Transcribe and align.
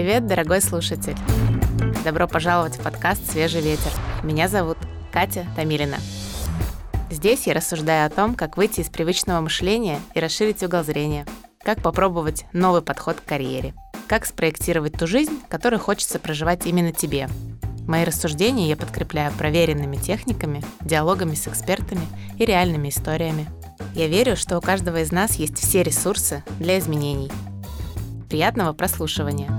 Привет, 0.00 0.26
дорогой 0.26 0.62
слушатель! 0.62 1.14
Добро 2.06 2.26
пожаловать 2.26 2.78
в 2.78 2.82
подкаст 2.82 3.30
«Свежий 3.30 3.60
ветер». 3.60 3.90
Меня 4.22 4.48
зовут 4.48 4.78
Катя 5.12 5.46
Тамилина. 5.56 5.98
Здесь 7.10 7.46
я 7.46 7.52
рассуждаю 7.52 8.06
о 8.06 8.08
том, 8.08 8.34
как 8.34 8.56
выйти 8.56 8.80
из 8.80 8.88
привычного 8.88 9.42
мышления 9.42 10.00
и 10.14 10.20
расширить 10.20 10.62
угол 10.62 10.84
зрения, 10.84 11.26
как 11.62 11.82
попробовать 11.82 12.46
новый 12.54 12.80
подход 12.80 13.20
к 13.20 13.28
карьере, 13.28 13.74
как 14.08 14.24
спроектировать 14.24 14.94
ту 14.94 15.06
жизнь, 15.06 15.38
которую 15.50 15.80
хочется 15.80 16.18
проживать 16.18 16.64
именно 16.64 16.92
тебе. 16.92 17.28
Мои 17.86 18.04
рассуждения 18.04 18.70
я 18.70 18.78
подкрепляю 18.78 19.30
проверенными 19.32 19.96
техниками, 19.96 20.64
диалогами 20.80 21.34
с 21.34 21.46
экспертами 21.46 22.06
и 22.38 22.46
реальными 22.46 22.88
историями. 22.88 23.50
Я 23.94 24.06
верю, 24.06 24.34
что 24.34 24.56
у 24.56 24.62
каждого 24.62 25.02
из 25.02 25.12
нас 25.12 25.34
есть 25.34 25.58
все 25.58 25.82
ресурсы 25.82 26.42
для 26.58 26.78
изменений. 26.78 27.30
Приятного 28.30 28.72
прослушивания! 28.72 29.50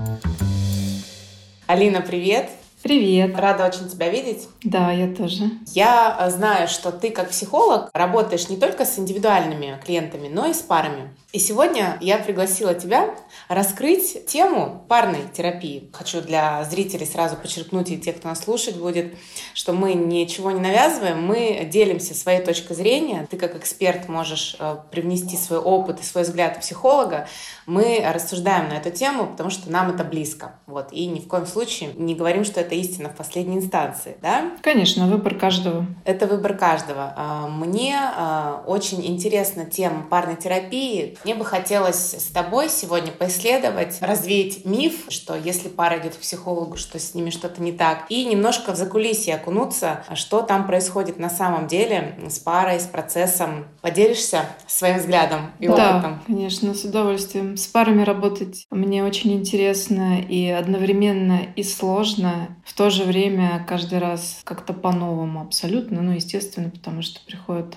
Алина, 1.71 2.01
привет! 2.01 2.49
Привет. 2.83 3.37
Рада 3.37 3.67
очень 3.67 3.87
тебя 3.87 4.09
видеть. 4.09 4.47
Да, 4.63 4.91
я 4.91 5.13
тоже. 5.13 5.51
Я 5.67 6.17
э, 6.19 6.31
знаю, 6.31 6.67
что 6.67 6.91
ты 6.91 7.11
как 7.11 7.29
психолог 7.29 7.91
работаешь 7.93 8.49
не 8.49 8.57
только 8.57 8.85
с 8.85 8.97
индивидуальными 8.97 9.79
клиентами, 9.85 10.27
но 10.27 10.47
и 10.47 10.53
с 10.53 10.61
парами. 10.61 11.13
И 11.31 11.39
сегодня 11.39 11.97
я 12.01 12.17
пригласила 12.17 12.73
тебя 12.73 13.15
раскрыть 13.47 14.25
тему 14.25 14.83
парной 14.89 15.21
терапии. 15.31 15.89
Хочу 15.93 16.21
для 16.21 16.63
зрителей 16.65 17.05
сразу 17.05 17.37
подчеркнуть, 17.37 17.89
и 17.91 17.97
тех, 17.97 18.17
кто 18.17 18.27
нас 18.27 18.43
слушать 18.43 18.75
будет, 18.75 19.13
что 19.53 19.71
мы 19.71 19.93
ничего 19.93 20.51
не 20.51 20.59
навязываем, 20.59 21.23
мы 21.23 21.69
делимся 21.71 22.15
своей 22.15 22.43
точкой 22.43 22.73
зрения. 22.73 23.27
Ты 23.29 23.37
как 23.37 23.55
эксперт 23.55 24.09
можешь 24.09 24.57
э, 24.59 24.75
привнести 24.91 25.37
свой 25.37 25.59
опыт 25.59 26.01
и 26.01 26.03
свой 26.03 26.23
взгляд 26.23 26.59
психолога. 26.59 27.27
Мы 27.65 28.03
рассуждаем 28.05 28.67
на 28.69 28.73
эту 28.73 28.89
тему, 28.89 29.27
потому 29.27 29.51
что 29.51 29.71
нам 29.71 29.89
это 29.91 30.03
близко. 30.03 30.55
Вот. 30.65 30.91
И 30.91 31.05
ни 31.05 31.19
в 31.19 31.27
коем 31.27 31.45
случае 31.45 31.93
не 31.95 32.15
говорим, 32.15 32.43
что 32.43 32.59
это 32.59 32.70
истина 32.75 33.09
в 33.09 33.15
последней 33.15 33.57
инстанции. 33.57 34.17
Да? 34.21 34.51
Конечно, 34.61 35.07
выбор 35.07 35.35
каждого. 35.35 35.85
Это 36.05 36.27
выбор 36.27 36.55
каждого. 36.55 37.13
А, 37.15 37.47
мне 37.47 37.97
а, 37.97 38.63
очень 38.67 39.05
интересна 39.05 39.65
тема 39.65 40.03
парной 40.09 40.35
терапии, 40.35 41.17
мне 41.23 41.35
бы 41.35 41.45
хотелось 41.45 42.13
с 42.13 42.31
тобой 42.31 42.69
сегодня 42.69 43.11
поисследовать, 43.11 43.97
развеять 44.01 44.65
миф, 44.65 45.05
что 45.09 45.35
если 45.35 45.69
пара 45.69 45.99
идет 45.99 46.15
к 46.15 46.19
психологу, 46.19 46.77
что 46.77 46.99
с 46.99 47.13
ними 47.13 47.29
что-то 47.29 47.61
не 47.61 47.71
так, 47.71 48.05
и 48.09 48.25
немножко 48.25 48.73
в 48.73 48.75
закулисье 48.75 49.35
окунуться, 49.35 50.03
что 50.15 50.41
там 50.41 50.67
происходит 50.67 51.19
на 51.19 51.29
самом 51.29 51.67
деле 51.67 52.19
с 52.29 52.39
парой, 52.39 52.79
с 52.79 52.85
процессом. 52.85 53.65
Поделишься 53.81 54.45
своим 54.67 54.97
взглядом 54.97 55.51
и 55.59 55.67
да, 55.67 55.73
опытом? 55.73 56.13
Да, 56.13 56.21
конечно, 56.27 56.73
с 56.73 56.83
удовольствием. 56.83 57.57
С 57.57 57.67
парами 57.67 58.03
работать 58.03 58.65
мне 58.69 59.03
очень 59.03 59.33
интересно 59.33 60.19
и 60.21 60.47
одновременно 60.49 61.41
и 61.55 61.63
сложно. 61.63 62.57
В 62.71 62.73
то 62.73 62.89
же 62.89 63.03
время 63.03 63.65
каждый 63.67 63.99
раз 63.99 64.39
как-то 64.45 64.71
по-новому 64.71 65.41
абсолютно. 65.41 66.01
Ну, 66.01 66.13
естественно, 66.13 66.69
потому 66.69 67.01
что 67.01 67.19
приходят 67.25 67.75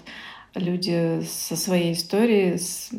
люди 0.55 1.21
со 1.29 1.57
своей 1.57 1.95
историей, 1.95 2.59
с 2.59 2.91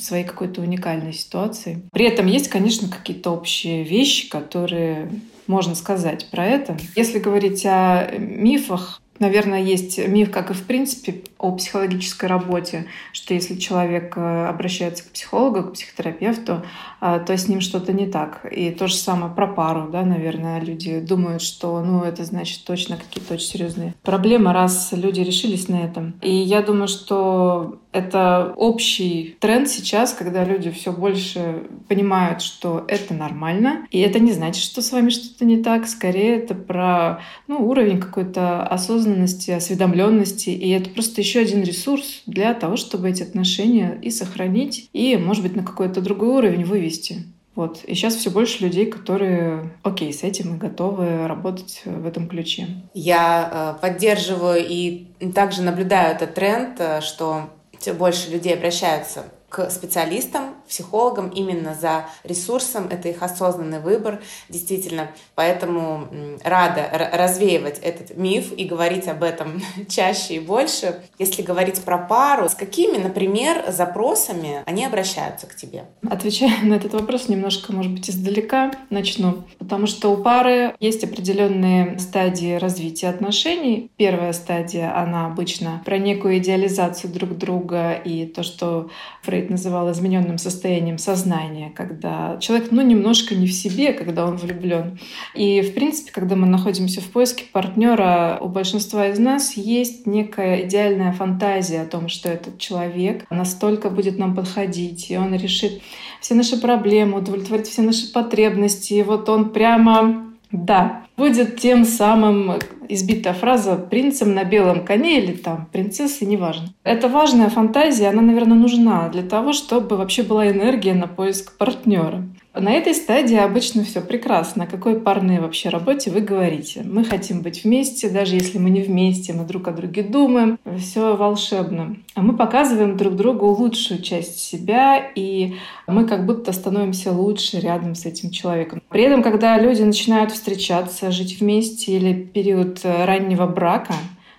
своей 0.00 0.22
какой-то 0.22 0.60
уникальной 0.60 1.12
ситуацией. 1.12 1.82
При 1.90 2.04
этом 2.04 2.26
есть, 2.26 2.46
конечно, 2.46 2.88
какие-то 2.88 3.32
общие 3.32 3.82
вещи, 3.82 4.28
которые 4.28 5.10
можно 5.48 5.74
сказать 5.74 6.30
про 6.30 6.46
это. 6.46 6.78
Если 6.94 7.18
говорить 7.18 7.66
о 7.66 8.08
мифах, 8.16 9.02
Наверное, 9.20 9.62
есть 9.62 9.98
миф, 10.08 10.30
как 10.30 10.50
и 10.50 10.54
в 10.54 10.62
принципе 10.64 11.22
о 11.38 11.52
психологической 11.52 12.26
работе, 12.26 12.86
что 13.12 13.34
если 13.34 13.56
человек 13.56 14.14
э, 14.16 14.46
обращается 14.46 15.04
к 15.04 15.12
психологу, 15.12 15.68
к 15.68 15.74
психотерапевту, 15.74 16.62
э, 17.02 17.22
то 17.26 17.36
с 17.36 17.46
ним 17.46 17.60
что-то 17.60 17.92
не 17.92 18.06
так. 18.06 18.46
И 18.50 18.70
то 18.70 18.88
же 18.88 18.94
самое 18.94 19.32
про 19.32 19.46
пару, 19.46 19.90
да, 19.90 20.02
наверное, 20.02 20.58
люди 20.60 21.00
думают, 21.00 21.42
что, 21.42 21.82
ну, 21.84 22.02
это 22.02 22.24
значит 22.24 22.64
точно 22.64 22.96
какие-то 22.96 23.34
очень 23.34 23.46
серьезные 23.46 23.94
проблемы, 24.02 24.54
раз 24.54 24.88
люди 24.92 25.20
решились 25.20 25.68
на 25.68 25.84
этом. 25.84 26.14
И 26.22 26.34
я 26.34 26.62
думаю, 26.62 26.88
что 26.88 27.78
это 27.92 28.52
общий 28.56 29.36
тренд 29.40 29.68
сейчас, 29.68 30.12
когда 30.12 30.44
люди 30.44 30.70
все 30.70 30.92
больше 30.92 31.64
понимают, 31.88 32.40
что 32.42 32.84
это 32.86 33.14
нормально. 33.14 33.86
И 33.90 33.98
это 34.00 34.20
не 34.20 34.32
значит, 34.32 34.62
что 34.62 34.80
с 34.82 34.92
вами 34.92 35.10
что-то 35.10 35.44
не 35.44 35.62
так. 35.62 35.86
Скорее, 35.86 36.36
это 36.36 36.54
про 36.54 37.20
ну, 37.48 37.66
уровень 37.68 38.00
какой-то 38.00 38.62
осознанности, 38.62 39.50
осведомленности. 39.50 40.50
И 40.50 40.68
это 40.70 40.90
просто 40.90 41.20
еще 41.20 41.40
один 41.40 41.62
ресурс 41.62 42.22
для 42.26 42.54
того, 42.54 42.76
чтобы 42.76 43.10
эти 43.10 43.22
отношения 43.22 43.98
и 44.00 44.10
сохранить, 44.10 44.88
и, 44.92 45.16
может 45.16 45.42
быть, 45.42 45.56
на 45.56 45.64
какой-то 45.64 46.00
другой 46.00 46.28
уровень 46.28 46.64
вывести. 46.64 47.24
Вот. 47.56 47.84
И 47.84 47.94
сейчас 47.94 48.14
все 48.14 48.30
больше 48.30 48.62
людей, 48.64 48.86
которые, 48.86 49.74
окей, 49.82 50.12
с 50.12 50.22
этим 50.22 50.54
и 50.54 50.58
готовы 50.58 51.26
работать 51.26 51.82
в 51.84 52.06
этом 52.06 52.28
ключе. 52.28 52.68
Я 52.94 53.76
э, 53.76 53.82
поддерживаю 53.82 54.64
и 54.66 55.08
также 55.34 55.62
наблюдаю 55.62 56.14
этот 56.14 56.34
тренд, 56.34 56.76
э, 56.78 57.00
что 57.00 57.50
все 57.80 57.94
больше 57.94 58.30
людей 58.30 58.54
обращаются 58.54 59.24
к 59.50 59.68
специалистам, 59.68 60.54
психологам 60.68 61.28
именно 61.28 61.74
за 61.74 62.06
ресурсом. 62.22 62.86
Это 62.88 63.08
их 63.08 63.20
осознанный 63.22 63.80
выбор, 63.80 64.22
действительно. 64.48 65.10
Поэтому 65.34 66.06
рада 66.44 66.88
развеивать 67.12 67.80
этот 67.80 68.16
миф 68.16 68.52
и 68.56 68.64
говорить 68.64 69.08
об 69.08 69.24
этом 69.24 69.60
чаще 69.88 70.36
и 70.36 70.38
больше. 70.38 71.02
Если 71.18 71.42
говорить 71.42 71.82
про 71.82 71.98
пару, 71.98 72.48
с 72.48 72.54
какими, 72.54 72.96
например, 72.96 73.64
запросами 73.72 74.62
они 74.66 74.86
обращаются 74.86 75.48
к 75.48 75.56
тебе? 75.56 75.84
Отвечая 76.08 76.62
на 76.62 76.74
этот 76.74 76.94
вопрос 76.94 77.28
немножко, 77.28 77.72
может 77.72 77.92
быть, 77.92 78.08
издалека 78.08 78.70
начну. 78.88 79.42
Потому 79.58 79.88
что 79.88 80.12
у 80.12 80.16
пары 80.16 80.76
есть 80.78 81.02
определенные 81.02 81.98
стадии 81.98 82.54
развития 82.54 83.08
отношений. 83.08 83.90
Первая 83.96 84.32
стадия, 84.32 84.96
она 84.96 85.26
обычно 85.26 85.82
про 85.84 85.98
некую 85.98 86.38
идеализацию 86.38 87.12
друг 87.12 87.36
друга 87.36 87.94
и 87.94 88.26
то, 88.26 88.44
что 88.44 88.90
Фрейд 89.22 89.39
Фрейд 89.40 89.50
называл 89.50 89.90
измененным 89.90 90.36
состоянием 90.36 90.98
сознания, 90.98 91.72
когда 91.74 92.36
человек, 92.40 92.68
ну, 92.72 92.82
немножко 92.82 93.34
не 93.34 93.46
в 93.46 93.52
себе, 93.52 93.94
когда 93.94 94.26
он 94.26 94.36
влюблен. 94.36 94.98
И, 95.34 95.62
в 95.62 95.72
принципе, 95.72 96.12
когда 96.12 96.36
мы 96.36 96.46
находимся 96.46 97.00
в 97.00 97.06
поиске 97.06 97.44
партнера, 97.50 98.38
у 98.42 98.48
большинства 98.48 99.08
из 99.08 99.18
нас 99.18 99.56
есть 99.56 100.06
некая 100.06 100.66
идеальная 100.66 101.12
фантазия 101.12 101.80
о 101.80 101.86
том, 101.86 102.08
что 102.08 102.28
этот 102.28 102.58
человек 102.58 103.24
настолько 103.30 103.88
будет 103.88 104.18
нам 104.18 104.34
подходить, 104.34 105.10
и 105.10 105.16
он 105.16 105.34
решит 105.34 105.80
все 106.20 106.34
наши 106.34 106.60
проблемы, 106.60 107.18
удовлетворит 107.18 107.66
все 107.66 107.80
наши 107.80 108.12
потребности, 108.12 108.92
и 108.94 109.02
вот 109.02 109.26
он 109.30 109.50
прямо 109.50 110.29
да, 110.52 111.02
будет 111.16 111.58
тем 111.58 111.84
самым 111.84 112.58
избитая 112.88 113.34
фраза 113.34 113.76
«принцем 113.76 114.34
на 114.34 114.44
белом 114.44 114.84
коне» 114.84 115.18
или 115.18 115.32
там 115.32 115.68
«принцессой», 115.70 116.26
неважно. 116.26 116.68
Эта 116.82 117.08
важная 117.08 117.48
фантазия, 117.50 118.08
она, 118.08 118.20
наверное, 118.20 118.56
нужна 118.56 119.08
для 119.08 119.22
того, 119.22 119.52
чтобы 119.52 119.96
вообще 119.96 120.22
была 120.22 120.50
энергия 120.50 120.94
на 120.94 121.06
поиск 121.06 121.56
партнера. 121.56 122.24
На 122.52 122.72
этой 122.72 122.94
стадии 122.94 123.36
обычно 123.36 123.84
все 123.84 124.00
прекрасно. 124.00 124.64
О 124.64 124.66
какой 124.66 124.98
парной 124.98 125.38
вообще 125.38 125.68
работе 125.68 126.10
вы 126.10 126.20
говорите? 126.20 126.82
Мы 126.84 127.04
хотим 127.04 127.42
быть 127.42 127.62
вместе, 127.62 128.08
даже 128.08 128.34
если 128.34 128.58
мы 128.58 128.70
не 128.70 128.82
вместе, 128.82 129.32
мы 129.32 129.44
друг 129.44 129.68
о 129.68 129.72
друге 129.72 130.02
думаем. 130.02 130.58
Все 130.78 131.14
волшебно. 131.14 131.96
А 132.16 132.22
мы 132.22 132.36
показываем 132.36 132.96
друг 132.96 133.14
другу 133.14 133.46
лучшую 133.46 134.02
часть 134.02 134.40
себя, 134.40 134.98
и 135.14 135.54
мы 135.86 136.06
как 136.06 136.26
будто 136.26 136.52
становимся 136.52 137.12
лучше 137.12 137.60
рядом 137.60 137.94
с 137.94 138.04
этим 138.04 138.30
человеком. 138.30 138.82
При 138.88 139.02
этом, 139.02 139.22
когда 139.22 139.56
люди 139.58 139.82
начинают 139.82 140.32
встречаться, 140.32 141.12
жить 141.12 141.40
вместе 141.40 141.92
или 141.92 142.12
период 142.12 142.80
раннего 142.82 143.46
брака, 143.46 143.94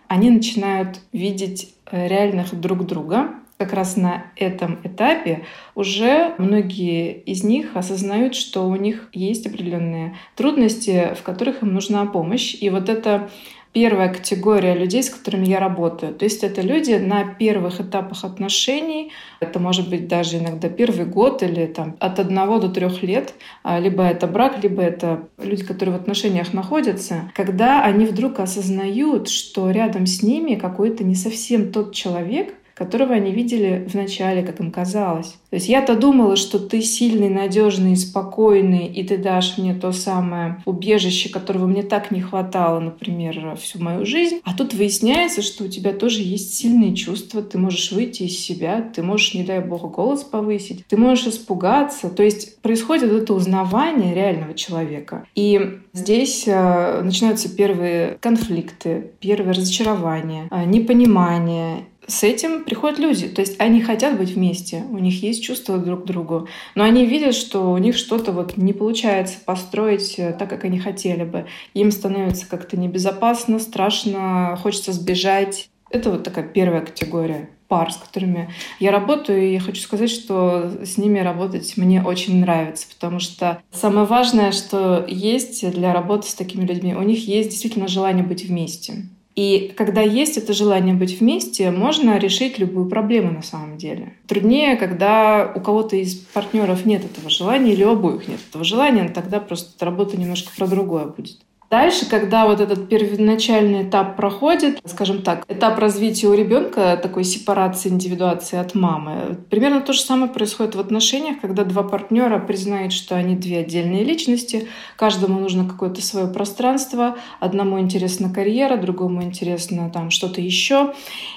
они 0.09 0.29
начинают 0.29 0.99
видеть 1.13 1.73
реальных 1.89 2.59
друг 2.59 2.85
друга, 2.85 3.29
как 3.61 3.73
раз 3.73 3.95
на 3.95 4.25
этом 4.35 4.79
этапе 4.83 5.45
уже 5.75 6.33
многие 6.39 7.13
из 7.13 7.43
них 7.43 7.75
осознают, 7.75 8.33
что 8.33 8.67
у 8.67 8.75
них 8.75 9.07
есть 9.13 9.45
определенные 9.45 10.15
трудности, 10.35 11.13
в 11.15 11.21
которых 11.21 11.61
им 11.61 11.71
нужна 11.75 12.07
помощь. 12.07 12.57
И 12.59 12.71
вот 12.71 12.89
это 12.89 13.29
первая 13.71 14.11
категория 14.11 14.73
людей, 14.73 15.03
с 15.03 15.11
которыми 15.11 15.45
я 15.45 15.59
работаю. 15.59 16.15
То 16.15 16.25
есть 16.25 16.43
это 16.43 16.61
люди 16.61 16.93
на 16.93 17.23
первых 17.23 17.79
этапах 17.79 18.25
отношений, 18.25 19.11
это 19.39 19.59
может 19.59 19.91
быть 19.91 20.07
даже 20.07 20.39
иногда 20.39 20.67
первый 20.67 21.05
год 21.05 21.43
или 21.43 21.67
там 21.67 21.95
от 21.99 22.19
одного 22.19 22.57
до 22.57 22.69
трех 22.69 23.03
лет, 23.03 23.35
а, 23.61 23.79
либо 23.79 24.03
это 24.03 24.25
брак, 24.25 24.63
либо 24.63 24.81
это 24.81 25.27
люди, 25.37 25.63
которые 25.63 25.95
в 25.95 26.01
отношениях 26.01 26.51
находятся, 26.51 27.31
когда 27.35 27.83
они 27.83 28.07
вдруг 28.07 28.39
осознают, 28.39 29.29
что 29.29 29.69
рядом 29.69 30.07
с 30.07 30.23
ними 30.23 30.55
какой-то 30.55 31.03
не 31.03 31.15
совсем 31.15 31.71
тот 31.71 31.93
человек, 31.93 32.55
которого 32.73 33.13
они 33.13 33.31
видели 33.31 33.87
в 33.87 33.93
начале, 33.95 34.43
как 34.43 34.59
им 34.59 34.71
казалось. 34.71 35.35
То 35.49 35.55
есть 35.55 35.67
я-то 35.67 35.95
думала, 35.95 36.35
что 36.35 36.59
ты 36.59 36.81
сильный, 36.81 37.29
надежный, 37.29 37.95
спокойный, 37.95 38.87
и 38.87 39.03
ты 39.03 39.17
дашь 39.17 39.57
мне 39.57 39.73
то 39.73 39.91
самое 39.91 40.61
убежище, 40.65 41.29
которого 41.29 41.67
мне 41.67 41.83
так 41.83 42.11
не 42.11 42.21
хватало, 42.21 42.79
например, 42.79 43.57
всю 43.61 43.81
мою 43.83 44.05
жизнь. 44.05 44.39
А 44.43 44.55
тут 44.55 44.73
выясняется, 44.73 45.41
что 45.41 45.65
у 45.65 45.67
тебя 45.67 45.93
тоже 45.93 46.21
есть 46.21 46.55
сильные 46.55 46.95
чувства, 46.95 47.41
ты 47.41 47.57
можешь 47.57 47.91
выйти 47.91 48.23
из 48.23 48.39
себя, 48.39 48.81
ты 48.81 49.03
можешь, 49.03 49.33
не 49.33 49.43
дай 49.43 49.59
бог, 49.59 49.91
голос 49.91 50.23
повысить, 50.23 50.85
ты 50.87 50.97
можешь 50.97 51.27
испугаться. 51.27 52.09
То 52.09 52.23
есть 52.23 52.61
происходит 52.61 53.11
это 53.11 53.33
узнавание 53.33 54.13
реального 54.13 54.53
человека. 54.53 55.25
И 55.35 55.79
здесь 55.93 56.45
э, 56.47 57.01
начинаются 57.01 57.53
первые 57.53 58.17
конфликты, 58.21 59.11
первые 59.19 59.53
разочарования, 59.53 60.47
э, 60.51 60.65
непонимание 60.65 61.85
с 62.11 62.23
этим 62.23 62.63
приходят 62.63 62.99
люди. 62.99 63.27
То 63.27 63.41
есть 63.41 63.59
они 63.59 63.81
хотят 63.81 64.17
быть 64.17 64.31
вместе, 64.31 64.83
у 64.91 64.97
них 64.97 65.23
есть 65.23 65.43
чувства 65.43 65.77
друг 65.77 66.03
к 66.03 66.05
другу, 66.05 66.47
но 66.75 66.83
они 66.83 67.05
видят, 67.05 67.33
что 67.33 67.71
у 67.71 67.77
них 67.77 67.95
что-то 67.95 68.31
вот 68.31 68.57
не 68.57 68.73
получается 68.73 69.37
построить 69.45 70.19
э, 70.19 70.33
так, 70.37 70.49
как 70.49 70.65
они 70.65 70.77
хотели 70.77 71.23
бы. 71.23 71.45
Им 71.73 71.91
становится 71.91 72.47
как-то 72.47 72.77
небезопасно, 72.77 73.59
страшно, 73.59 74.57
хочется 74.61 74.91
сбежать. 74.91 75.69
Это 75.89 76.11
вот 76.11 76.23
такая 76.23 76.45
первая 76.45 76.81
категория 76.81 77.49
пар, 77.67 77.89
с 77.89 77.95
которыми 77.95 78.53
я 78.81 78.91
работаю, 78.91 79.47
и 79.47 79.53
я 79.53 79.61
хочу 79.61 79.81
сказать, 79.81 80.09
что 80.09 80.69
с 80.83 80.97
ними 80.97 81.19
работать 81.19 81.77
мне 81.77 82.03
очень 82.03 82.41
нравится, 82.41 82.85
потому 82.93 83.19
что 83.19 83.61
самое 83.71 84.05
важное, 84.05 84.51
что 84.51 85.05
есть 85.07 85.71
для 85.71 85.93
работы 85.93 86.27
с 86.27 86.33
такими 86.33 86.65
людьми, 86.65 86.93
у 86.93 87.03
них 87.03 87.25
есть 87.25 87.51
действительно 87.51 87.87
желание 87.87 88.25
быть 88.25 88.43
вместе. 88.43 89.05
И 89.41 89.73
когда 89.75 90.01
есть 90.01 90.37
это 90.37 90.53
желание 90.53 90.93
быть 90.93 91.19
вместе, 91.19 91.71
можно 91.71 92.19
решить 92.19 92.59
любую 92.59 92.87
проблему 92.87 93.31
на 93.31 93.41
самом 93.41 93.75
деле. 93.75 94.13
Труднее, 94.27 94.75
когда 94.75 95.51
у 95.55 95.59
кого-то 95.59 95.95
из 95.95 96.13
партнеров 96.13 96.85
нет 96.85 97.03
этого 97.03 97.27
желания 97.31 97.73
или 97.73 97.83
у 97.83 97.93
обоих 97.93 98.27
нет 98.27 98.37
этого 98.47 98.63
желания, 98.63 99.09
тогда 99.09 99.39
просто 99.39 99.83
работа 99.83 100.15
немножко 100.15 100.51
про 100.55 100.67
другое 100.67 101.05
будет. 101.05 101.39
Дальше, 101.71 102.05
когда 102.05 102.47
вот 102.47 102.59
этот 102.59 102.89
первоначальный 102.89 103.83
этап 103.87 104.17
проходит, 104.17 104.81
скажем 104.85 105.21
так, 105.21 105.45
этап 105.47 105.79
развития 105.79 106.27
у 106.27 106.33
ребенка, 106.33 106.99
такой 107.01 107.23
сепарации, 107.23 107.87
индивидуации 107.87 108.59
от 108.59 108.75
мамы, 108.75 109.37
примерно 109.49 109.79
то 109.79 109.93
же 109.93 110.01
самое 110.01 110.29
происходит 110.29 110.75
в 110.75 110.81
отношениях, 110.81 111.39
когда 111.39 111.63
два 111.63 111.83
партнера 111.83 112.39
признают, 112.39 112.91
что 112.91 113.15
они 113.15 113.37
две 113.37 113.59
отдельные 113.59 114.03
личности, 114.03 114.67
каждому 114.97 115.39
нужно 115.39 115.63
какое-то 115.63 116.01
свое 116.01 116.27
пространство, 116.27 117.15
одному 117.39 117.79
интересна 117.79 118.29
карьера, 118.29 118.75
другому 118.75 119.23
интересно 119.23 119.89
там 119.89 120.09
что-то 120.09 120.41
еще, 120.41 120.93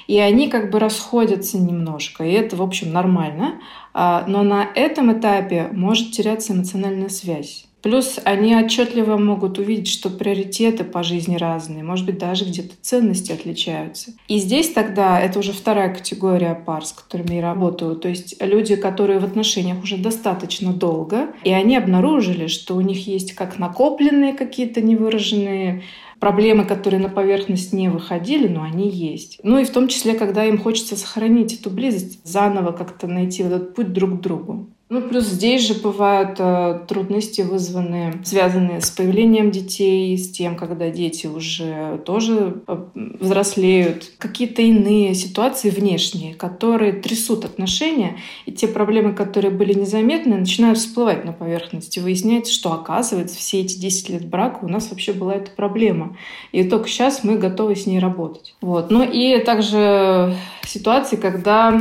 и 0.07 0.19
они 0.19 0.49
как 0.49 0.69
бы 0.69 0.79
расходятся 0.79 1.57
немножко, 1.57 2.25
и 2.25 2.33
это, 2.33 2.57
в 2.57 2.61
общем, 2.61 2.91
нормально, 2.91 3.61
а, 3.93 4.25
но 4.27 4.43
на 4.43 4.67
этом 4.75 5.17
этапе 5.17 5.69
может 5.71 6.11
теряться 6.11 6.51
эмоциональная 6.51 7.07
связь. 7.07 7.67
Плюс 7.85 8.19
они 8.23 8.55
отчетливо 8.55 9.15
могут 9.15 9.59
увидеть, 9.59 9.89
что 9.89 10.09
приоритеты 10.09 10.83
по 10.83 11.03
жизни 11.03 11.35
разные, 11.35 11.83
может 11.83 12.07
быть, 12.07 12.17
даже 12.17 12.43
где-то 12.43 12.73
ценности 12.81 13.31
отличаются. 13.31 14.13
И 14.27 14.39
здесь 14.39 14.71
тогда 14.71 15.19
это 15.19 15.37
уже 15.37 15.53
вторая 15.53 15.93
категория 15.93 16.55
пар, 16.55 16.83
с 16.83 16.93
которыми 16.93 17.35
я 17.35 17.43
работаю. 17.43 17.95
То 17.95 18.09
есть 18.09 18.41
люди, 18.41 18.75
которые 18.75 19.19
в 19.19 19.23
отношениях 19.23 19.83
уже 19.83 19.97
достаточно 19.97 20.73
долго, 20.73 21.27
и 21.43 21.51
они 21.51 21.77
обнаружили, 21.77 22.47
что 22.47 22.75
у 22.75 22.81
них 22.81 23.05
есть 23.05 23.33
как 23.33 23.59
накопленные 23.59 24.33
какие-то 24.33 24.81
невыраженные 24.81 25.83
проблемы, 26.19 26.65
которые 26.65 26.99
на 26.99 27.09
поверхность 27.09 27.71
не 27.71 27.89
выходили, 27.89 28.47
но 28.47 28.63
они 28.63 28.89
есть. 28.89 29.39
Ну 29.43 29.59
и 29.59 29.63
в 29.63 29.69
том 29.69 29.89
числе, 29.89 30.15
когда 30.15 30.43
им 30.45 30.57
хочется 30.57 30.95
сохранить 30.95 31.53
эту 31.53 31.69
близость, 31.69 32.19
заново 32.23 32.71
как-то 32.71 33.05
найти 33.05 33.43
вот 33.43 33.51
этот 33.51 33.75
путь 33.75 33.93
друг 33.93 34.17
к 34.17 34.21
другу. 34.23 34.71
Ну, 34.87 35.01
плюс 35.01 35.25
здесь 35.25 35.65
же 35.67 35.73
бывают 35.73 36.35
э, 36.37 36.81
трудности, 36.87 37.41
вызванные, 37.41 38.21
связанные 38.23 38.81
с 38.81 38.91
появлением 38.91 39.49
детей, 39.49 40.15
с 40.15 40.29
тем, 40.29 40.55
когда 40.55 40.91
дети 40.91 41.25
уже 41.25 41.99
тоже 42.05 42.61
э, 42.67 42.85
взрослеют. 42.93 44.11
Какие-то 44.19 44.61
иные 44.61 45.15
ситуации 45.15 45.71
внешние, 45.71 46.35
которые 46.35 46.93
трясут 46.93 47.45
отношения, 47.45 48.17
и 48.45 48.51
те 48.51 48.67
проблемы, 48.67 49.13
которые 49.13 49.49
были 49.49 49.73
незаметны, 49.73 50.37
начинают 50.37 50.77
всплывать 50.77 51.25
на 51.25 51.33
поверхности. 51.33 51.97
Выясняется, 51.97 52.53
что, 52.53 52.71
оказывается, 52.71 53.37
все 53.37 53.61
эти 53.61 53.79
10 53.79 54.09
лет 54.09 54.25
брака 54.27 54.59
у 54.61 54.67
нас 54.67 54.91
вообще 54.91 55.13
была 55.13 55.33
эта 55.33 55.49
проблема. 55.49 56.15
И 56.51 56.63
только 56.63 56.87
сейчас 56.89 57.23
мы 57.23 57.39
готовы 57.39 57.75
с 57.75 57.87
ней 57.87 57.97
работать. 57.97 58.53
Вот. 58.61 58.91
Ну 58.91 59.03
и 59.03 59.39
также 59.39 60.35
ситуации, 60.63 61.15
когда 61.15 61.79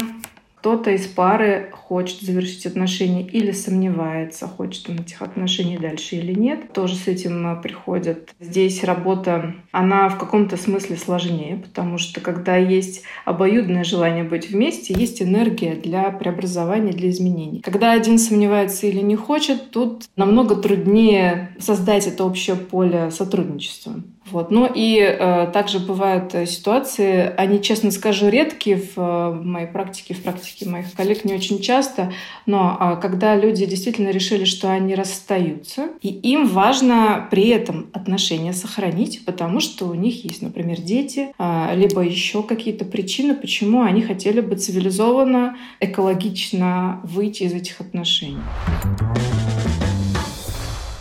кто-то 0.65 0.93
из 0.93 1.07
пары 1.07 1.71
хочет 1.75 2.23
завершить 2.23 2.65
отношения 2.65 3.23
или 3.23 3.51
сомневается, 3.51 4.49
хочет 4.49 4.89
он 4.89 5.01
этих 5.01 5.21
отношений 5.21 5.77
дальше 5.77 6.17
или 6.17 6.33
нет. 6.33 6.73
Тоже 6.73 6.95
с 6.95 7.07
этим 7.07 7.47
э, 7.47 7.61
приходят. 7.61 8.31
Здесь 8.41 8.83
работа, 8.83 9.57
она 9.73 10.09
в 10.09 10.17
каком-то 10.17 10.57
смысле 10.57 10.97
сложнее, 10.97 11.57
потому 11.63 11.99
что 11.99 12.23
когда 12.23 12.57
есть 12.57 13.03
обоюдное 13.27 13.85
желание 13.85 14.25
быть 14.25 14.49
вместе, 14.49 14.95
есть 14.97 15.21
энергия 15.21 15.75
для 15.75 16.11
преобразования, 16.11 16.93
для 16.93 17.11
изменений. 17.11 17.61
Когда 17.61 17.93
один 17.93 18.17
сомневается 18.17 18.87
или 18.87 19.01
не 19.01 19.17
хочет, 19.17 19.71
тут 19.71 20.05
намного 20.17 20.57
труднее 20.57 21.55
создать 21.59 22.07
это 22.07 22.25
общее 22.25 22.57
поле 22.57 23.11
сотрудничества. 23.11 23.97
Вот. 24.31 24.51
Ну 24.51 24.71
и 24.73 24.99
э, 24.99 25.51
также 25.53 25.79
бывают 25.79 26.35
э, 26.35 26.47
ситуации, 26.47 27.33
они, 27.37 27.61
честно 27.61 27.91
скажу, 27.91 28.29
редкие 28.29 28.77
в 28.77 28.93
э, 28.97 29.33
моей 29.33 29.67
практике, 29.67 30.15
в 30.15 30.23
практике 30.23 30.69
моих 30.69 30.93
коллег 30.95 31.25
не 31.25 31.35
очень 31.35 31.61
часто, 31.61 32.13
но 32.47 32.77
э, 32.81 33.01
когда 33.03 33.37
люди 33.37 33.67
действительно 33.67 34.09
решили, 34.09 34.45
что 34.45 34.71
они 34.71 34.95
расстаются, 34.95 35.89
и 36.01 36.09
им 36.09 36.47
важно 36.47 37.29
при 37.31 37.49
этом 37.49 37.91
отношения 37.93 38.55
сохранить, 38.55 39.25
потому 39.27 39.61
что 39.61 39.87
у 39.87 39.95
них 39.95 40.25
есть, 40.25 40.41
например, 40.41 40.81
дети, 40.81 41.35
э, 41.39 41.77
либо 41.77 42.01
еще 42.01 42.43
какие-то 42.43 42.87
причины, 42.87 43.35
почему 43.35 43.83
они 43.83 44.01
хотели 44.01 44.41
бы 44.41 44.57
цивилизованно, 44.57 45.57
экологично 45.81 47.01
выйти 47.03 47.43
из 47.43 47.53
этих 47.53 47.81
отношений. 47.83 48.39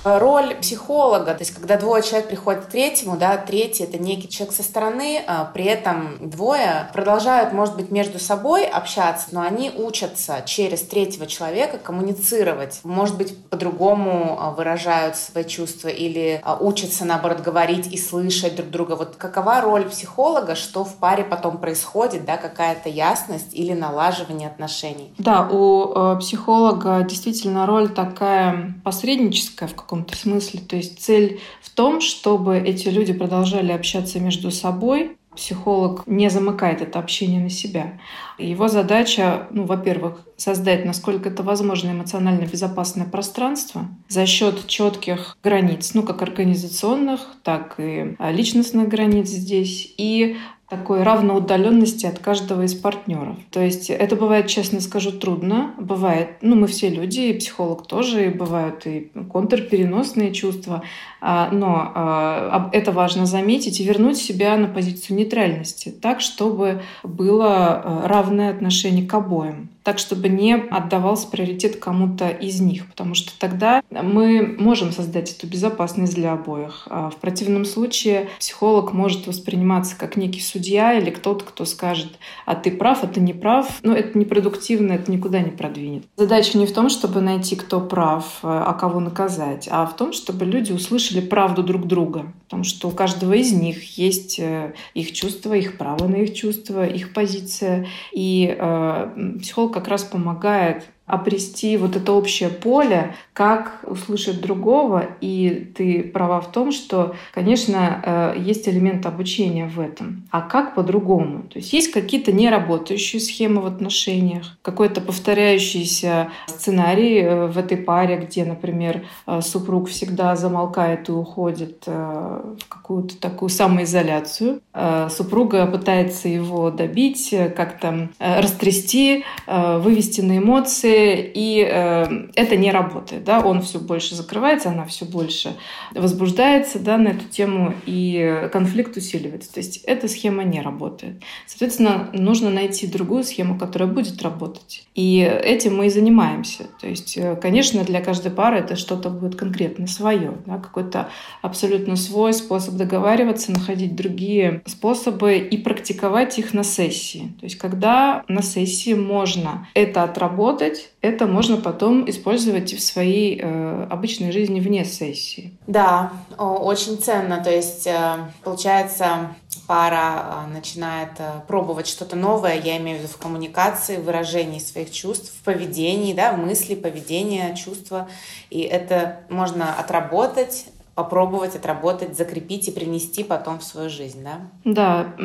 Роль 0.03 0.55
психолога, 0.55 1.33
то 1.33 1.39
есть 1.39 1.53
когда 1.53 1.77
двое 1.77 2.03
человек 2.03 2.27
приходят 2.27 2.65
к 2.65 2.69
третьему, 2.69 3.17
да, 3.17 3.37
третий 3.37 3.83
это 3.83 3.97
некий 3.97 4.27
человек 4.27 4.55
со 4.55 4.63
стороны, 4.63 5.21
а 5.27 5.45
при 5.45 5.65
этом 5.65 6.17
двое 6.19 6.89
продолжают, 6.93 7.53
может 7.53 7.75
быть, 7.75 7.91
между 7.91 8.19
собой 8.19 8.65
общаться, 8.65 9.27
но 9.31 9.41
они 9.41 9.71
учатся 9.75 10.43
через 10.45 10.81
третьего 10.81 11.25
человека 11.25 11.77
коммуницировать, 11.77 12.79
может 12.83 13.17
быть, 13.17 13.37
по-другому 13.49 14.37
а, 14.39 14.51
выражают 14.51 15.15
свои 15.15 15.45
чувства 15.45 15.87
или 15.87 16.41
а, 16.43 16.57
учатся, 16.59 17.05
наоборот, 17.05 17.41
говорить 17.41 17.91
и 17.91 17.97
слышать 17.97 18.55
друг 18.55 18.69
друга. 18.69 18.95
Вот 18.95 19.15
какова 19.17 19.61
роль 19.61 19.85
психолога, 19.85 20.55
что 20.55 20.83
в 20.83 20.95
паре 20.95 21.23
потом 21.23 21.57
происходит, 21.57 22.25
да, 22.25 22.37
какая-то 22.37 22.89
ясность 22.89 23.53
или 23.53 23.73
налаживание 23.73 24.49
отношений? 24.49 25.13
Да, 25.17 25.47
у 25.49 26.15
э, 26.15 26.19
психолога 26.19 27.03
действительно 27.03 27.65
роль 27.65 27.89
такая 27.89 28.73
посредническая 28.83 29.67
в 29.67 29.75
каком 29.75 29.92
каком-то 29.93 30.17
смысле. 30.17 30.59
То 30.61 30.75
есть 30.75 30.99
цель 30.99 31.39
в 31.61 31.69
том, 31.69 32.01
чтобы 32.01 32.57
эти 32.57 32.89
люди 32.89 33.13
продолжали 33.13 33.71
общаться 33.71 34.19
между 34.19 34.49
собой. 34.51 35.17
Психолог 35.35 36.03
не 36.05 36.29
замыкает 36.29 36.81
это 36.81 36.99
общение 36.99 37.41
на 37.41 37.49
себя. 37.49 37.99
Его 38.37 38.67
задача, 38.67 39.47
ну, 39.49 39.65
во-первых, 39.65 40.21
создать, 40.37 40.85
насколько 40.85 41.29
это 41.29 41.41
возможно, 41.41 41.89
эмоционально 41.89 42.45
безопасное 42.45 43.07
пространство 43.07 43.87
за 44.09 44.27
счет 44.27 44.67
четких 44.67 45.35
границ, 45.43 45.91
ну, 45.95 46.03
как 46.03 46.21
организационных, 46.21 47.21
так 47.43 47.75
и 47.79 48.15
личностных 48.19 48.87
границ 48.87 49.27
здесь, 49.27 49.91
и 49.97 50.37
такой 50.77 51.03
равноудаленности 51.03 52.05
от 52.05 52.19
каждого 52.19 52.63
из 52.63 52.73
партнеров. 52.73 53.37
То 53.51 53.61
есть 53.61 53.89
это 53.89 54.15
бывает, 54.15 54.47
честно 54.47 54.81
скажу, 54.81 55.11
трудно. 55.11 55.73
Бывает, 55.77 56.37
ну 56.41 56.55
мы 56.55 56.67
все 56.67 56.89
люди, 56.89 57.19
и 57.19 57.37
психолог 57.37 57.85
тоже, 57.85 58.25
и 58.25 58.29
бывают 58.29 58.85
и 58.87 59.11
контрпереносные 59.31 60.33
чувства. 60.33 60.83
А, 61.21 61.49
но 61.51 61.91
а, 61.93 62.69
это 62.73 62.91
важно 62.91 63.25
заметить 63.25 63.79
и 63.79 63.83
вернуть 63.83 64.17
себя 64.17 64.57
на 64.57 64.67
позицию 64.67 65.17
нейтральности, 65.17 65.89
так, 65.89 66.21
чтобы 66.21 66.81
было 67.03 67.53
а, 67.53 68.07
равное 68.07 68.49
отношение 68.49 69.05
к 69.05 69.13
обоим. 69.13 69.69
Так, 69.83 69.99
чтобы 69.99 70.29
не 70.29 70.55
отдавался 70.55 71.27
приоритет 71.27 71.77
кому-то 71.77 72.29
из 72.29 72.61
них, 72.61 72.87
потому 72.87 73.15
что 73.15 73.31
тогда 73.37 73.83
мы 73.91 74.55
можем 74.57 74.91
создать 74.91 75.31
эту 75.31 75.47
безопасность 75.47 76.15
для 76.15 76.33
обоих. 76.33 76.87
А 76.89 77.09
в 77.09 77.17
противном 77.17 77.65
случае 77.65 78.29
психолог 78.39 78.93
может 78.93 79.27
восприниматься 79.27 79.95
как 79.97 80.15
некий 80.15 80.41
судья 80.41 80.93
или 80.93 81.09
кто-то, 81.09 81.45
кто 81.45 81.65
скажет, 81.65 82.13
а 82.45 82.55
ты 82.55 82.71
прав, 82.71 83.03
а 83.03 83.07
ты 83.07 83.19
не 83.19 83.33
прав. 83.33 83.79
Но 83.83 83.93
это 83.93 84.17
непродуктивно, 84.17 84.93
это 84.93 85.11
никуда 85.11 85.39
не 85.41 85.51
продвинет. 85.51 86.03
Задача 86.17 86.57
не 86.57 86.65
в 86.65 86.73
том, 86.73 86.89
чтобы 86.89 87.21
найти, 87.21 87.55
кто 87.55 87.81
прав, 87.81 88.39
а 88.41 88.73
кого 88.73 88.99
наказать, 88.99 89.67
а 89.69 89.85
в 89.85 89.95
том, 89.95 90.13
чтобы 90.13 90.45
люди 90.45 90.71
услышали 90.71 91.21
правду 91.21 91.63
друг 91.63 91.85
друга. 91.87 92.31
Потому 92.45 92.63
что 92.63 92.87
у 92.87 92.91
каждого 92.91 93.33
из 93.33 93.51
них 93.51 93.97
есть 93.97 94.39
э, 94.39 94.73
их 94.93 95.11
чувства, 95.11 95.53
их 95.53 95.77
право 95.77 96.07
на 96.07 96.17
их 96.17 96.33
чувства, 96.33 96.85
их 96.85 97.13
позиция. 97.13 97.87
И 98.11 98.55
э, 98.57 99.37
психолог 99.41 99.72
как 99.73 99.87
раз 99.87 100.03
помогает 100.03 100.85
обрести 101.05 101.75
вот 101.75 101.97
это 101.97 102.13
общее 102.13 102.49
поле, 102.49 103.13
как 103.33 103.81
услышать 103.83 104.41
другого. 104.41 105.07
И 105.19 105.71
ты 105.75 106.01
права 106.03 106.39
в 106.39 106.51
том, 106.51 106.71
что, 106.71 107.15
конечно, 107.33 108.33
э, 108.35 108.39
есть 108.39 108.69
элемент 108.69 109.05
обучения 109.05 109.67
в 109.67 109.81
этом. 109.81 110.23
А 110.31 110.41
как 110.41 110.75
по-другому? 110.75 111.43
То 111.43 111.59
есть 111.59 111.73
есть 111.73 111.91
какие-то 111.91 112.31
неработающие 112.31 113.19
схемы 113.19 113.61
в 113.61 113.65
отношениях, 113.65 114.57
какой-то 114.61 115.01
повторяющийся 115.01 116.29
сценарий 116.47 117.19
э, 117.19 117.47
в 117.47 117.57
этой 117.57 117.77
паре, 117.77 118.17
где, 118.17 118.45
например, 118.45 119.03
э, 119.27 119.41
супруг 119.41 119.89
всегда 119.89 120.37
замолкает 120.37 121.09
и 121.09 121.11
уходит 121.11 121.83
в 121.85 122.67
какую-то 122.69 123.17
такую 123.19 123.49
самоизоляцию. 123.49 124.61
Супруга 125.09 125.65
пытается 125.65 126.27
его 126.27 126.71
добить, 126.71 127.33
как-то 127.55 128.09
растрясти, 128.19 129.25
вывести 129.47 130.21
на 130.21 130.37
эмоции, 130.37 130.92
и 130.95 131.67
э, 131.69 132.27
это 132.35 132.55
не 132.55 132.71
работает. 132.71 133.23
Да? 133.23 133.39
Он 133.39 133.61
все 133.61 133.79
больше 133.79 134.15
закрывается, 134.15 134.69
она 134.69 134.85
все 134.85 135.05
больше 135.05 135.55
возбуждается 135.93 136.79
да, 136.79 136.97
на 136.97 137.09
эту 137.09 137.25
тему, 137.25 137.73
и 137.85 138.49
конфликт 138.51 138.95
усиливается. 138.97 139.53
То 139.53 139.59
есть 139.59 139.83
эта 139.85 140.07
схема 140.07 140.43
не 140.43 140.61
работает. 140.61 141.21
Соответственно, 141.47 142.09
нужно 142.13 142.49
найти 142.49 142.87
другую 142.87 143.23
схему, 143.23 143.57
которая 143.57 143.89
будет 143.89 144.21
работать. 144.21 144.85
И 144.95 145.19
этим 145.19 145.77
мы 145.77 145.87
и 145.87 145.89
занимаемся. 145.89 146.65
То 146.79 146.87
есть, 146.87 147.17
э, 147.17 147.35
конечно, 147.35 147.83
для 147.83 148.01
каждой 148.01 148.31
пары 148.31 148.59
это 148.59 148.75
что-то 148.75 149.09
будет 149.09 149.35
конкретно 149.35 149.87
свое, 149.87 150.33
да? 150.45 150.57
какой-то 150.57 151.09
абсолютно 151.41 151.95
свой 151.95 152.33
способ 152.33 152.75
договариваться, 152.75 153.51
находить 153.51 153.95
другие 153.95 154.61
способы 154.65 155.37
и 155.37 155.57
практиковать 155.57 156.37
их 156.39 156.53
на 156.53 156.63
сессии. 156.63 157.33
То 157.39 157.45
есть, 157.45 157.57
когда 157.57 158.23
на 158.27 158.41
сессии 158.41 158.93
можно 158.93 159.67
это 159.73 160.03
отработать, 160.03 160.82
делать, 160.83 160.93
это 161.01 161.27
можно 161.27 161.57
потом 161.57 162.09
использовать 162.09 162.73
в 162.73 162.81
своей 162.81 163.39
э, 163.41 163.87
обычной 163.89 164.31
жизни 164.31 164.59
вне 164.59 164.85
сессии. 164.85 165.53
Да, 165.67 166.13
очень 166.37 166.97
ценно. 166.97 167.43
То 167.43 167.51
есть, 167.51 167.87
э, 167.87 168.17
получается, 168.43 169.35
пара 169.67 170.45
э, 170.47 170.53
начинает 170.53 171.11
э, 171.19 171.41
пробовать 171.47 171.87
что-то 171.87 172.15
новое, 172.15 172.59
я 172.59 172.77
имею 172.77 172.99
в 172.99 173.01
виду 173.01 173.13
в 173.13 173.17
коммуникации, 173.17 173.97
в 173.97 174.03
выражении 174.03 174.59
своих 174.59 174.91
чувств, 174.91 175.33
в 175.39 175.43
поведении, 175.43 176.13
да, 176.13 176.33
мысли, 176.33 176.75
поведения, 176.75 177.55
чувства. 177.55 178.07
И 178.49 178.61
это 178.61 179.19
можно 179.29 179.73
отработать, 179.73 180.65
попробовать 180.95 181.55
отработать, 181.55 182.15
закрепить 182.15 182.67
и 182.67 182.71
принести 182.71 183.23
потом 183.23 183.59
в 183.59 183.63
свою 183.63 183.89
жизнь, 183.89 184.23
да? 184.23 184.41
Да, 184.63 185.15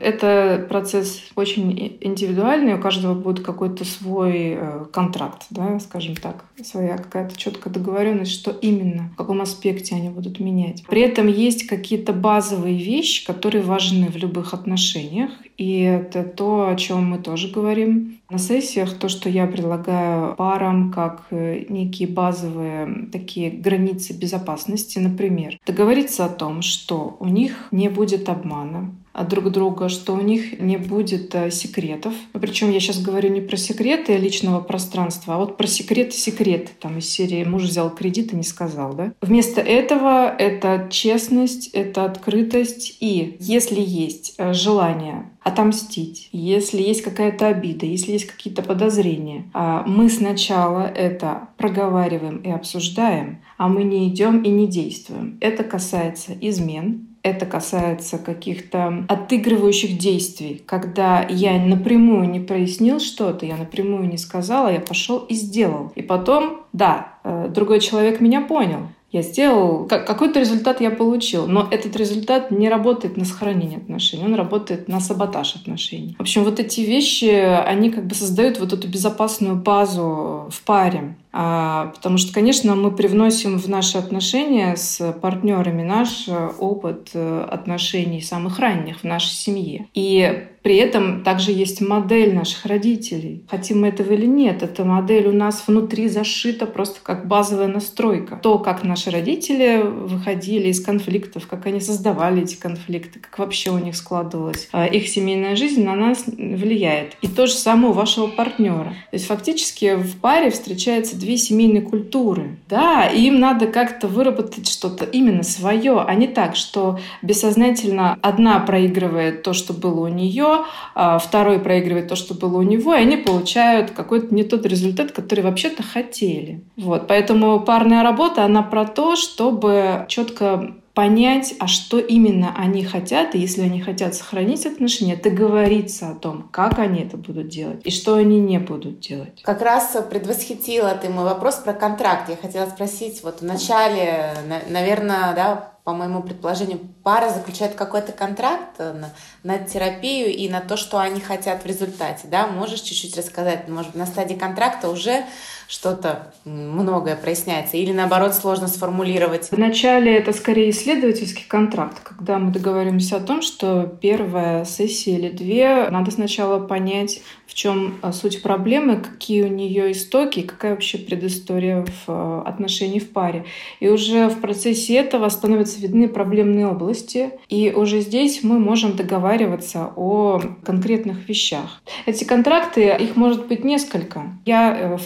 это 0.00 0.64
процесс 0.68 1.22
очень 1.34 1.98
индивидуальный, 2.00 2.74
у 2.74 2.80
каждого 2.80 3.14
будет 3.14 3.44
какой-то 3.44 3.84
свой 3.84 4.56
э, 4.56 4.84
контракт, 4.92 5.46
да, 5.50 5.80
скажем 5.80 6.14
так, 6.14 6.44
своя 6.62 6.96
какая-то 6.96 7.36
четкая 7.36 7.72
договоренность, 7.72 8.32
что 8.32 8.50
именно, 8.50 9.10
в 9.14 9.16
каком 9.16 9.40
аспекте 9.40 9.96
они 9.96 10.10
будут 10.10 10.38
менять. 10.38 10.84
При 10.86 11.02
этом 11.02 11.26
есть 11.26 11.66
какие-то 11.66 12.12
базовые 12.12 12.76
вещи, 12.76 13.26
которые 13.26 13.62
важны 13.62 14.08
в 14.08 14.16
любых 14.16 14.54
отношениях, 14.54 15.30
и 15.60 15.80
это 15.82 16.24
то, 16.24 16.70
о 16.70 16.74
чем 16.74 17.10
мы 17.10 17.18
тоже 17.18 17.48
говорим. 17.48 18.18
На 18.30 18.38
сессиях, 18.38 18.94
то, 18.94 19.10
что 19.10 19.28
я 19.28 19.46
предлагаю 19.46 20.34
парам 20.36 20.90
как 20.90 21.26
э, 21.30 21.66
некие 21.68 22.08
базовые 22.08 23.08
такие 23.12 23.50
границы 23.50 24.14
безопасности, 24.14 24.98
например, 24.98 25.58
договориться 25.66 26.24
о 26.24 26.30
том, 26.30 26.62
что 26.62 27.18
у 27.20 27.26
них 27.26 27.68
не 27.72 27.90
будет 27.90 28.30
обмана, 28.30 28.90
друг 29.14 29.50
друга, 29.50 29.88
что 29.88 30.14
у 30.14 30.20
них 30.20 30.60
не 30.60 30.76
будет 30.76 31.34
э, 31.34 31.50
секретов. 31.50 32.14
Причем 32.32 32.70
я 32.70 32.80
сейчас 32.80 33.02
говорю 33.02 33.30
не 33.30 33.40
про 33.40 33.56
секреты 33.56 34.16
личного 34.16 34.60
пространства, 34.60 35.34
а 35.34 35.38
вот 35.38 35.56
про 35.56 35.66
секреты 35.66 36.12
секреты. 36.12 36.70
Там 36.80 36.98
из 36.98 37.08
серии 37.08 37.44
«Муж 37.44 37.64
взял 37.64 37.90
кредит 37.90 38.32
и 38.32 38.36
не 38.36 38.42
сказал». 38.42 38.94
Да? 38.94 39.12
Вместо 39.20 39.60
этого 39.60 40.28
это 40.28 40.88
честность, 40.90 41.68
это 41.68 42.04
открытость. 42.04 42.96
И 43.00 43.36
если 43.40 43.80
есть 43.80 44.34
э, 44.38 44.52
желание 44.52 45.30
отомстить, 45.42 46.28
если 46.32 46.82
есть 46.82 47.02
какая-то 47.02 47.48
обида, 47.48 47.86
если 47.86 48.12
есть 48.12 48.26
какие-то 48.26 48.62
подозрения, 48.62 49.50
а 49.54 49.82
мы 49.86 50.10
сначала 50.10 50.82
это 50.82 51.48
проговариваем 51.56 52.38
и 52.38 52.50
обсуждаем, 52.50 53.42
а 53.56 53.68
мы 53.68 53.82
не 53.82 54.08
идем 54.08 54.42
и 54.42 54.50
не 54.50 54.66
действуем. 54.66 55.38
Это 55.40 55.64
касается 55.64 56.32
измен, 56.40 57.09
это 57.22 57.46
касается 57.46 58.18
каких-то 58.18 59.04
отыгрывающих 59.08 59.98
действий, 59.98 60.62
когда 60.66 61.26
я 61.28 61.58
напрямую 61.58 62.30
не 62.30 62.40
прояснил 62.40 63.00
что-то, 63.00 63.46
я 63.46 63.56
напрямую 63.56 64.08
не 64.08 64.18
сказала, 64.18 64.72
я 64.72 64.80
пошел 64.80 65.18
и 65.18 65.34
сделал. 65.34 65.92
И 65.94 66.02
потом, 66.02 66.62
да, 66.72 67.14
э, 67.24 67.48
другой 67.52 67.80
человек 67.80 68.20
меня 68.20 68.40
понял, 68.40 68.88
я 69.12 69.22
сделал, 69.22 69.86
какой-то 69.86 70.38
результат 70.38 70.80
я 70.80 70.90
получил, 70.90 71.48
но 71.48 71.66
этот 71.68 71.96
результат 71.96 72.52
не 72.52 72.68
работает 72.68 73.16
на 73.16 73.24
сохранение 73.24 73.78
отношений, 73.78 74.24
он 74.24 74.34
работает 74.34 74.86
на 74.86 75.00
саботаж 75.00 75.56
отношений. 75.56 76.14
В 76.16 76.22
общем, 76.22 76.44
вот 76.44 76.60
эти 76.60 76.82
вещи, 76.82 77.26
они 77.26 77.90
как 77.90 78.06
бы 78.06 78.14
создают 78.14 78.60
вот 78.60 78.72
эту 78.72 78.86
безопасную 78.86 79.56
базу 79.56 80.48
в 80.50 80.62
паре. 80.64 81.16
А, 81.32 81.92
потому 81.94 82.18
что, 82.18 82.32
конечно, 82.32 82.74
мы 82.74 82.90
привносим 82.90 83.58
в 83.58 83.68
наши 83.68 83.98
отношения 83.98 84.76
с 84.76 85.12
партнерами 85.20 85.82
наш 85.82 86.28
опыт 86.58 87.10
э, 87.14 87.46
отношений 87.50 88.20
самых 88.20 88.58
ранних 88.58 89.00
в 89.00 89.04
нашей 89.04 89.32
семье. 89.32 89.86
И 89.94 90.46
при 90.62 90.76
этом 90.76 91.24
также 91.24 91.52
есть 91.52 91.80
модель 91.80 92.34
наших 92.34 92.66
родителей. 92.66 93.44
Хотим 93.48 93.80
мы 93.80 93.88
этого 93.88 94.12
или 94.12 94.26
нет, 94.26 94.62
эта 94.62 94.84
модель 94.84 95.28
у 95.28 95.32
нас 95.32 95.64
внутри 95.66 96.08
зашита 96.08 96.66
просто 96.66 97.00
как 97.02 97.26
базовая 97.26 97.68
настройка. 97.68 98.38
То, 98.42 98.58
как 98.58 98.84
наши 98.84 99.10
родители 99.10 99.82
выходили 99.82 100.68
из 100.68 100.84
конфликтов, 100.84 101.46
как 101.46 101.66
они 101.66 101.80
создавали 101.80 102.42
эти 102.42 102.56
конфликты, 102.56 103.20
как 103.20 103.38
вообще 103.38 103.70
у 103.70 103.78
них 103.78 103.96
складывалась 103.96 104.68
а, 104.72 104.86
их 104.86 105.08
семейная 105.08 105.56
жизнь, 105.56 105.82
на 105.82 105.94
нас 105.94 106.24
влияет. 106.26 107.16
И 107.22 107.28
то 107.28 107.46
же 107.46 107.54
самое 107.54 107.92
у 107.92 107.96
вашего 107.96 108.26
партнера. 108.26 108.94
То 109.10 109.14
есть 109.14 109.26
фактически 109.26 109.94
в 109.94 110.20
паре 110.20 110.50
встречается 110.50 111.16
две 111.20 111.36
семейные 111.36 111.82
культуры. 111.82 112.56
Да, 112.68 113.06
и 113.06 113.26
им 113.26 113.38
надо 113.38 113.66
как-то 113.66 114.08
выработать 114.08 114.68
что-то 114.68 115.04
именно 115.04 115.42
свое, 115.42 116.00
а 116.00 116.14
не 116.14 116.26
так, 116.26 116.56
что 116.56 116.98
бессознательно 117.22 118.18
одна 118.22 118.58
проигрывает 118.60 119.42
то, 119.42 119.52
что 119.52 119.72
было 119.72 120.06
у 120.06 120.08
нее, 120.08 120.64
а 120.94 121.18
второй 121.18 121.60
проигрывает 121.60 122.08
то, 122.08 122.16
что 122.16 122.34
было 122.34 122.58
у 122.58 122.62
него, 122.62 122.94
и 122.94 122.98
они 122.98 123.16
получают 123.16 123.92
какой-то 123.92 124.34
не 124.34 124.42
тот 124.42 124.66
результат, 124.66 125.12
который 125.12 125.42
вообще-то 125.42 125.82
хотели. 125.82 126.62
Вот. 126.76 127.06
Поэтому 127.06 127.60
парная 127.60 128.02
работа, 128.02 128.44
она 128.44 128.62
про 128.62 128.84
то, 128.84 129.16
чтобы 129.16 130.06
четко 130.08 130.74
понять, 131.00 131.54
а 131.58 131.66
что 131.66 131.98
именно 131.98 132.54
они 132.54 132.84
хотят, 132.84 133.34
и 133.34 133.38
если 133.38 133.62
они 133.62 133.80
хотят 133.80 134.14
сохранить 134.14 134.66
отношения, 134.66 135.16
договориться 135.16 136.10
о 136.10 136.14
том, 136.14 136.50
как 136.52 136.78
они 136.78 137.00
это 137.00 137.16
будут 137.16 137.48
делать 137.48 137.80
и 137.84 137.90
что 137.90 138.16
они 138.16 138.38
не 138.38 138.58
будут 138.58 139.00
делать. 139.00 139.40
Как 139.42 139.62
раз 139.62 139.96
предвосхитила 140.10 140.90
ты 140.90 141.08
мой 141.08 141.24
вопрос 141.24 141.54
про 141.54 141.72
контракт. 141.72 142.28
Я 142.28 142.36
хотела 142.36 142.68
спросить, 142.68 143.22
вот 143.22 143.40
в 143.40 143.44
начале, 143.46 144.34
наверное, 144.68 145.34
да, 145.34 145.72
по 145.84 145.94
моему 145.94 146.22
предположению, 146.22 146.80
пара 147.02 147.30
заключает 147.30 147.76
какой-то 147.76 148.12
контракт 148.12 148.78
на, 148.78 149.10
на 149.42 149.58
терапию 149.58 150.28
и 150.28 150.50
на 150.50 150.60
то, 150.60 150.76
что 150.76 150.98
они 150.98 151.20
хотят 151.20 151.62
в 151.62 151.66
результате, 151.66 152.28
да? 152.28 152.46
Можешь 152.46 152.82
чуть-чуть 152.82 153.16
рассказать, 153.16 153.68
может, 153.68 153.94
на 153.94 154.04
стадии 154.04 154.34
контракта 154.34 154.90
уже 154.90 155.24
что-то 155.70 156.34
многое 156.44 157.14
проясняется? 157.14 157.76
Или 157.76 157.92
наоборот 157.92 158.34
сложно 158.34 158.66
сформулировать? 158.66 159.48
Вначале 159.52 160.16
это 160.16 160.32
скорее 160.32 160.70
исследовательский 160.70 161.44
контракт, 161.46 162.00
когда 162.02 162.40
мы 162.40 162.50
договоримся 162.50 163.16
о 163.16 163.20
том, 163.20 163.40
что 163.40 163.86
первая 164.00 164.64
сессия 164.64 165.16
или 165.16 165.30
две 165.30 165.88
надо 165.88 166.10
сначала 166.10 166.58
понять, 166.58 167.22
в 167.46 167.54
чем 167.54 167.98
а, 168.02 168.12
суть 168.12 168.42
проблемы, 168.42 168.96
какие 168.96 169.42
у 169.42 169.48
нее 169.48 169.92
истоки, 169.92 170.42
какая 170.42 170.72
вообще 170.72 170.98
предыстория 170.98 171.84
в 171.84 172.04
а, 172.08 172.42
отношении 172.46 172.98
в 172.98 173.10
паре. 173.10 173.44
И 173.78 173.88
уже 173.88 174.28
в 174.28 174.40
процессе 174.40 174.94
этого 174.94 175.28
становятся 175.28 175.80
видны 175.80 176.08
проблемные 176.08 176.68
области, 176.68 177.30
и 177.48 177.72
уже 177.74 178.00
здесь 178.00 178.42
мы 178.42 178.58
можем 178.58 178.96
договариваться 178.96 179.92
о 179.96 180.40
конкретных 180.64 181.28
вещах. 181.28 181.80
Эти 182.06 182.24
контракты, 182.24 182.96
их 182.98 183.16
может 183.16 183.46
быть 183.46 183.64
несколько. 183.64 184.22
Я 184.44 184.76
э, 184.76 184.96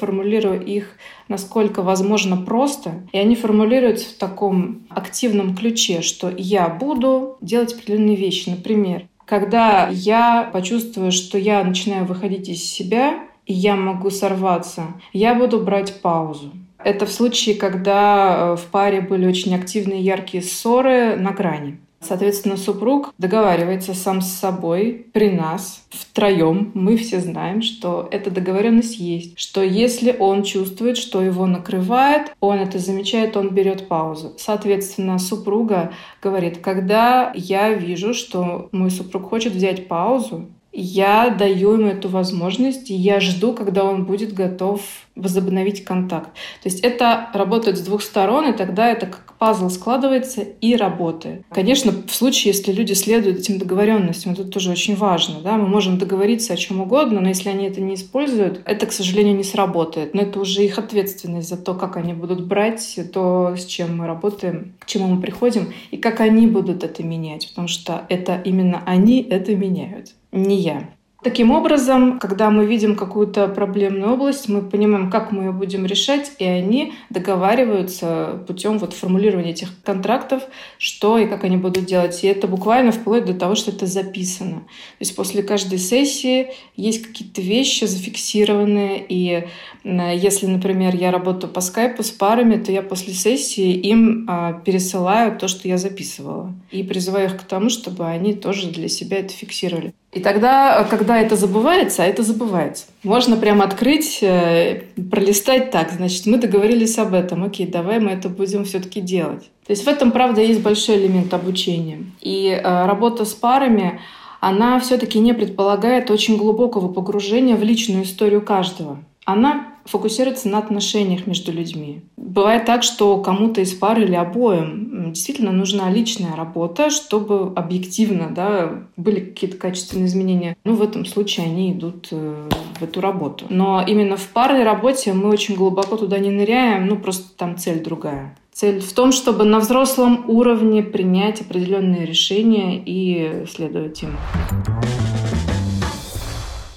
их 0.56 0.96
насколько 1.28 1.82
возможно 1.82 2.36
просто, 2.36 3.02
и 3.12 3.18
они 3.18 3.36
формулируются 3.36 4.10
в 4.10 4.14
таком 4.14 4.86
активном 4.88 5.56
ключе, 5.56 6.02
что 6.02 6.32
я 6.36 6.68
буду 6.68 7.36
делать 7.40 7.74
определенные 7.74 8.16
вещи. 8.16 8.50
Например, 8.50 9.06
когда 9.24 9.88
я 9.88 10.48
почувствую, 10.52 11.12
что 11.12 11.38
я 11.38 11.64
начинаю 11.64 12.04
выходить 12.04 12.48
из 12.48 12.62
себя, 12.62 13.20
и 13.46 13.52
я 13.52 13.76
могу 13.76 14.10
сорваться, 14.10 14.82
я 15.12 15.34
буду 15.34 15.60
брать 15.60 16.00
паузу. 16.00 16.52
Это 16.78 17.06
в 17.06 17.12
случае, 17.12 17.54
когда 17.54 18.36
э, 18.36 18.56
в 18.56 18.66
паре 18.70 19.00
были 19.00 19.26
очень 19.26 19.54
активные 19.54 20.02
яркие 20.02 20.42
ссоры 20.42 21.16
на 21.16 21.30
грани. 21.30 21.78
Соответственно, 22.04 22.56
супруг 22.56 23.14
договаривается 23.18 23.94
сам 23.94 24.20
с 24.20 24.32
собой 24.32 25.06
при 25.12 25.30
нас, 25.30 25.84
втроем. 25.90 26.70
Мы 26.74 26.96
все 26.96 27.20
знаем, 27.20 27.62
что 27.62 28.08
эта 28.10 28.30
договоренность 28.30 28.98
есть. 28.98 29.38
Что 29.38 29.62
если 29.62 30.14
он 30.18 30.42
чувствует, 30.42 30.96
что 30.96 31.22
его 31.22 31.46
накрывает, 31.46 32.34
он 32.40 32.58
это 32.58 32.78
замечает, 32.78 33.36
он 33.36 33.50
берет 33.50 33.88
паузу. 33.88 34.34
Соответственно, 34.38 35.18
супруга 35.18 35.92
говорит, 36.22 36.58
когда 36.58 37.32
я 37.34 37.72
вижу, 37.72 38.12
что 38.12 38.68
мой 38.72 38.90
супруг 38.90 39.30
хочет 39.30 39.54
взять 39.54 39.88
паузу, 39.88 40.46
я 40.76 41.30
даю 41.30 41.74
ему 41.74 41.86
эту 41.86 42.08
возможность, 42.08 42.90
и 42.90 42.94
я 42.94 43.20
жду, 43.20 43.52
когда 43.52 43.84
он 43.84 44.04
будет 44.04 44.34
готов 44.34 44.80
возобновить 45.16 45.84
контакт. 45.84 46.30
То 46.62 46.68
есть 46.68 46.80
это 46.80 47.28
работает 47.32 47.78
с 47.78 47.82
двух 47.82 48.02
сторон, 48.02 48.50
и 48.50 48.56
тогда 48.56 48.90
это 48.90 49.06
как 49.06 49.34
пазл 49.38 49.68
складывается 49.68 50.42
и 50.42 50.74
работает. 50.74 51.44
Конечно, 51.50 51.92
в 51.92 52.14
случае, 52.14 52.52
если 52.52 52.72
люди 52.72 52.94
следуют 52.94 53.38
этим 53.38 53.58
договоренностям, 53.58 54.32
это 54.32 54.44
тоже 54.44 54.70
очень 54.70 54.96
важно. 54.96 55.40
Да? 55.40 55.56
Мы 55.56 55.68
можем 55.68 55.98
договориться 55.98 56.52
о 56.52 56.56
чем 56.56 56.80
угодно, 56.80 57.20
но 57.20 57.28
если 57.28 57.48
они 57.48 57.66
это 57.66 57.80
не 57.80 57.94
используют, 57.94 58.62
это, 58.64 58.86
к 58.86 58.92
сожалению, 58.92 59.36
не 59.36 59.44
сработает. 59.44 60.14
Но 60.14 60.22
это 60.22 60.40
уже 60.40 60.64
их 60.64 60.78
ответственность 60.78 61.48
за 61.48 61.56
то, 61.56 61.74
как 61.74 61.96
они 61.96 62.12
будут 62.12 62.46
брать 62.46 62.98
то, 63.12 63.54
с 63.56 63.64
чем 63.66 63.98
мы 63.98 64.06
работаем, 64.06 64.74
к 64.80 64.86
чему 64.86 65.06
мы 65.08 65.20
приходим, 65.20 65.72
и 65.90 65.96
как 65.96 66.20
они 66.20 66.46
будут 66.46 66.82
это 66.82 67.02
менять, 67.02 67.48
потому 67.48 67.68
что 67.68 68.04
это 68.08 68.40
именно 68.44 68.82
они 68.86 69.22
это 69.22 69.54
меняют 69.54 70.10
не 70.32 70.56
я. 70.56 70.88
Таким 71.24 71.52
образом, 71.52 72.18
когда 72.18 72.50
мы 72.50 72.66
видим 72.66 72.96
какую-то 72.96 73.48
проблемную 73.48 74.12
область, 74.12 74.50
мы 74.50 74.60
понимаем, 74.60 75.10
как 75.10 75.32
мы 75.32 75.44
ее 75.44 75.52
будем 75.52 75.86
решать, 75.86 76.32
и 76.38 76.44
они 76.44 76.92
договариваются 77.08 78.44
путем 78.46 78.76
вот 78.76 78.92
формулирования 78.92 79.52
этих 79.52 79.70
контрактов, 79.84 80.42
что 80.76 81.16
и 81.16 81.26
как 81.26 81.44
они 81.44 81.56
будут 81.56 81.86
делать. 81.86 82.22
И 82.22 82.26
это 82.26 82.46
буквально 82.46 82.92
вплоть 82.92 83.24
до 83.24 83.32
того, 83.32 83.54
что 83.54 83.70
это 83.70 83.86
записано. 83.86 84.56
То 84.58 85.00
есть 85.00 85.16
после 85.16 85.42
каждой 85.42 85.78
сессии 85.78 86.52
есть 86.76 87.06
какие-то 87.06 87.40
вещи 87.40 87.86
зафиксированные, 87.86 89.02
и 89.08 89.46
если, 89.82 90.46
например, 90.46 90.94
я 90.94 91.10
работаю 91.10 91.50
по 91.50 91.62
скайпу 91.62 92.02
с 92.02 92.10
парами, 92.10 92.62
то 92.62 92.70
я 92.70 92.82
после 92.82 93.14
сессии 93.14 93.72
им 93.72 94.26
а, 94.28 94.52
пересылаю 94.52 95.38
то, 95.38 95.48
что 95.48 95.68
я 95.68 95.78
записывала, 95.78 96.52
и 96.70 96.82
призываю 96.82 97.28
их 97.28 97.38
к 97.38 97.44
тому, 97.44 97.70
чтобы 97.70 98.04
они 98.06 98.34
тоже 98.34 98.68
для 98.68 98.90
себя 98.90 99.20
это 99.20 99.32
фиксировали. 99.32 99.94
И 100.14 100.20
тогда, 100.20 100.86
когда 100.88 101.18
это 101.20 101.34
забывается, 101.34 102.04
а 102.04 102.06
это 102.06 102.22
забывается, 102.22 102.86
можно 103.02 103.36
прямо 103.36 103.64
открыть, 103.64 104.20
э, 104.22 104.82
пролистать 105.10 105.72
так, 105.72 105.90
значит, 105.90 106.26
мы 106.26 106.38
договорились 106.38 106.96
об 106.98 107.14
этом, 107.14 107.42
окей, 107.42 107.66
давай 107.66 107.98
мы 107.98 108.12
это 108.12 108.28
будем 108.28 108.64
все-таки 108.64 109.00
делать. 109.00 109.50
То 109.66 109.72
есть 109.72 109.84
в 109.84 109.88
этом, 109.88 110.12
правда, 110.12 110.40
есть 110.40 110.62
большой 110.62 110.98
элемент 110.98 111.34
обучения. 111.34 111.98
И 112.20 112.48
э, 112.48 112.86
работа 112.86 113.24
с 113.24 113.34
парами, 113.34 114.00
она 114.38 114.78
все-таки 114.78 115.18
не 115.18 115.34
предполагает 115.34 116.10
очень 116.12 116.36
глубокого 116.36 116.92
погружения 116.92 117.56
в 117.56 117.64
личную 117.64 118.04
историю 118.04 118.40
каждого. 118.40 118.98
Она 119.24 119.73
фокусируется 119.84 120.48
на 120.48 120.58
отношениях 120.58 121.26
между 121.26 121.52
людьми. 121.52 122.02
Бывает 122.16 122.64
так, 122.64 122.82
что 122.82 123.18
кому-то 123.18 123.60
из 123.60 123.72
пары 123.74 124.04
или 124.04 124.14
обоим 124.14 125.12
действительно 125.12 125.52
нужна 125.52 125.90
личная 125.90 126.34
работа, 126.36 126.90
чтобы 126.90 127.52
объективно 127.54 128.30
да, 128.30 128.84
были 128.96 129.20
какие-то 129.20 129.56
качественные 129.56 130.06
изменения. 130.06 130.56
Ну, 130.64 130.74
в 130.74 130.82
этом 130.82 131.04
случае 131.04 131.46
они 131.46 131.72
идут 131.72 132.08
э, 132.10 132.48
в 132.78 132.82
эту 132.82 133.00
работу. 133.00 133.46
Но 133.48 133.84
именно 133.86 134.16
в 134.16 134.28
парной 134.28 134.64
работе 134.64 135.12
мы 135.12 135.28
очень 135.28 135.54
глубоко 135.54 135.96
туда 135.96 136.18
не 136.18 136.30
ныряем, 136.30 136.86
ну, 136.86 136.96
просто 136.96 137.24
там 137.36 137.56
цель 137.56 137.82
другая. 137.82 138.36
Цель 138.52 138.80
в 138.80 138.92
том, 138.92 139.10
чтобы 139.10 139.44
на 139.44 139.58
взрослом 139.58 140.24
уровне 140.28 140.82
принять 140.82 141.40
определенные 141.40 142.06
решения 142.06 142.80
и 142.84 143.44
следовать 143.48 144.02
им. 144.04 144.10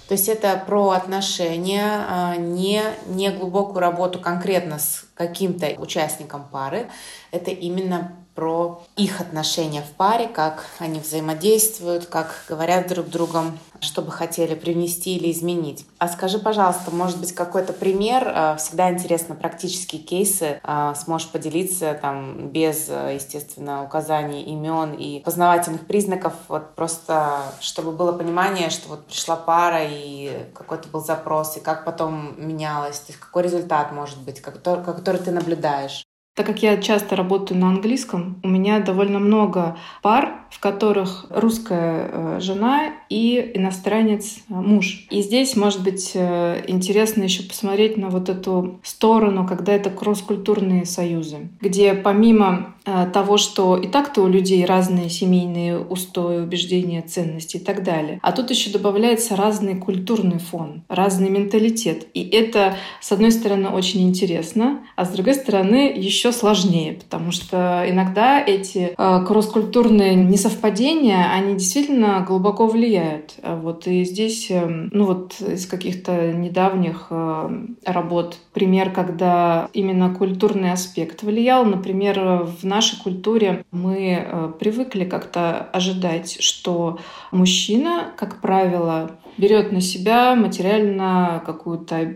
То 0.08 0.14
есть 0.14 0.30
это 0.30 0.62
про 0.66 0.92
отношения, 0.92 2.06
а, 2.08 2.36
не, 2.38 2.82
не 3.08 3.30
глубокую 3.30 3.80
работу 3.80 4.20
конкретно 4.20 4.80
с 4.80 5.06
каким-то 5.16 5.68
участником 5.80 6.48
пары. 6.50 6.88
Это 7.32 7.52
именно 7.52 8.14
про 8.38 8.84
их 8.96 9.20
отношения 9.20 9.82
в 9.82 9.96
паре, 9.98 10.28
как 10.28 10.64
они 10.78 11.00
взаимодействуют, 11.00 12.06
как 12.06 12.46
говорят 12.48 12.88
друг 12.88 13.08
другом, 13.08 13.58
что 13.80 14.04
бы 14.04 14.12
хотели 14.12 14.54
привнести 14.54 15.16
или 15.18 15.32
изменить. 15.32 15.88
А 15.98 16.08
скажи, 16.08 16.38
пожалуйста, 16.38 16.92
может 16.92 17.20
быть, 17.20 17.34
какой-то 17.34 17.74
пример? 17.74 18.32
А, 18.32 18.56
всегда 18.58 18.92
интересно 18.92 19.34
практические 19.34 20.04
кейсы. 20.04 20.60
А, 20.62 20.94
сможешь 20.94 21.30
поделиться 21.30 21.98
там 22.00 22.50
без, 22.50 22.88
естественно, 22.90 23.84
указаний 23.84 24.44
имен 24.44 24.94
и 24.94 25.20
познавательных 25.20 25.88
признаков, 25.88 26.34
вот 26.48 26.76
просто 26.76 27.42
чтобы 27.60 27.92
было 27.92 28.12
понимание, 28.12 28.70
что 28.70 28.90
вот 28.90 29.08
пришла 29.08 29.36
пара 29.36 29.80
и 29.84 30.46
какой-то 30.54 30.90
был 30.90 31.04
запрос, 31.04 31.58
и 31.58 31.60
как 31.60 31.86
потом 31.86 32.36
менялось, 32.38 33.00
то 33.00 33.12
есть 33.12 33.20
какой 33.20 33.42
результат 33.42 33.92
может 33.92 34.22
быть, 34.22 34.42
который, 34.42 34.84
который 34.84 35.20
ты 35.22 35.32
наблюдаешь. 35.32 36.07
Так 36.38 36.46
как 36.46 36.62
я 36.62 36.78
часто 36.78 37.16
работаю 37.16 37.60
на 37.60 37.70
английском, 37.70 38.40
у 38.44 38.48
меня 38.48 38.80
довольно 38.80 39.18
много 39.18 39.76
пар, 40.04 40.46
в 40.50 40.60
которых 40.60 41.26
русская 41.30 42.10
э, 42.12 42.40
жена 42.40 42.94
и 43.10 43.52
иностранец 43.54 44.38
э, 44.50 44.54
муж. 44.54 45.06
И 45.10 45.22
здесь, 45.22 45.56
может 45.56 45.84
быть, 45.84 46.12
э, 46.14 46.64
интересно 46.68 47.24
еще 47.24 47.44
посмотреть 47.44 47.98
на 47.98 48.10
вот 48.10 48.30
эту 48.30 48.80
сторону, 48.84 49.46
когда 49.48 49.74
это 49.74 49.90
кросс-культурные 49.90 50.86
союзы, 50.86 51.50
где 51.62 51.94
помимо 51.94 52.74
того, 53.12 53.36
что 53.36 53.76
и 53.76 53.86
так-то 53.86 54.22
у 54.22 54.30
людей 54.30 54.64
разные 54.64 55.10
семейные 55.10 55.78
устои, 55.78 56.38
убеждения, 56.38 57.02
ценности 57.02 57.58
и 57.58 57.60
так 57.60 57.84
далее, 57.84 58.18
а 58.24 58.32
тут 58.32 58.50
еще 58.50 58.70
добавляется 58.70 59.36
разный 59.36 59.76
культурный 59.76 60.40
фон, 60.40 60.84
разный 60.88 61.30
менталитет. 61.30 62.08
И 62.14 62.24
это, 62.30 62.78
с 63.02 63.12
одной 63.12 63.34
стороны, 63.34 63.68
очень 63.68 64.08
интересно, 64.08 64.86
а 64.96 65.04
с 65.04 65.10
другой 65.10 65.34
стороны, 65.34 65.92
еще 65.94 66.32
сложнее, 66.32 66.94
потому 66.94 67.34
что 67.34 67.84
иногда 67.86 68.42
эти 68.42 68.96
кросс-культурные 68.96 70.16
несовпадения, 70.38 71.32
они 71.34 71.56
действительно 71.56 72.24
глубоко 72.28 72.68
влияют. 72.68 73.34
Вот 73.42 73.88
и 73.88 74.04
здесь, 74.04 74.52
эм, 74.52 74.90
ну 74.94 75.06
вот 75.06 75.42
из 75.42 75.66
каких-то 75.66 76.32
недавних 76.32 77.08
э, 77.10 77.66
работ 77.86 78.38
пример, 78.54 78.92
когда 78.92 79.68
именно 79.74 80.14
культурный 80.14 80.72
аспект 80.72 81.24
влиял. 81.24 81.66
Например, 81.66 82.46
в 82.62 82.64
нашей 82.64 83.00
культуре 83.00 83.66
мы 83.72 83.98
э, 83.98 84.52
привыкли 84.60 85.06
как-то 85.06 85.70
ожидать, 85.74 86.38
что 86.40 87.00
мужчина, 87.32 88.12
как 88.16 88.40
правило, 88.40 89.18
берет 89.38 89.72
на 89.72 89.82
себя 89.82 90.36
материально 90.36 91.42
какую-то 91.46 92.14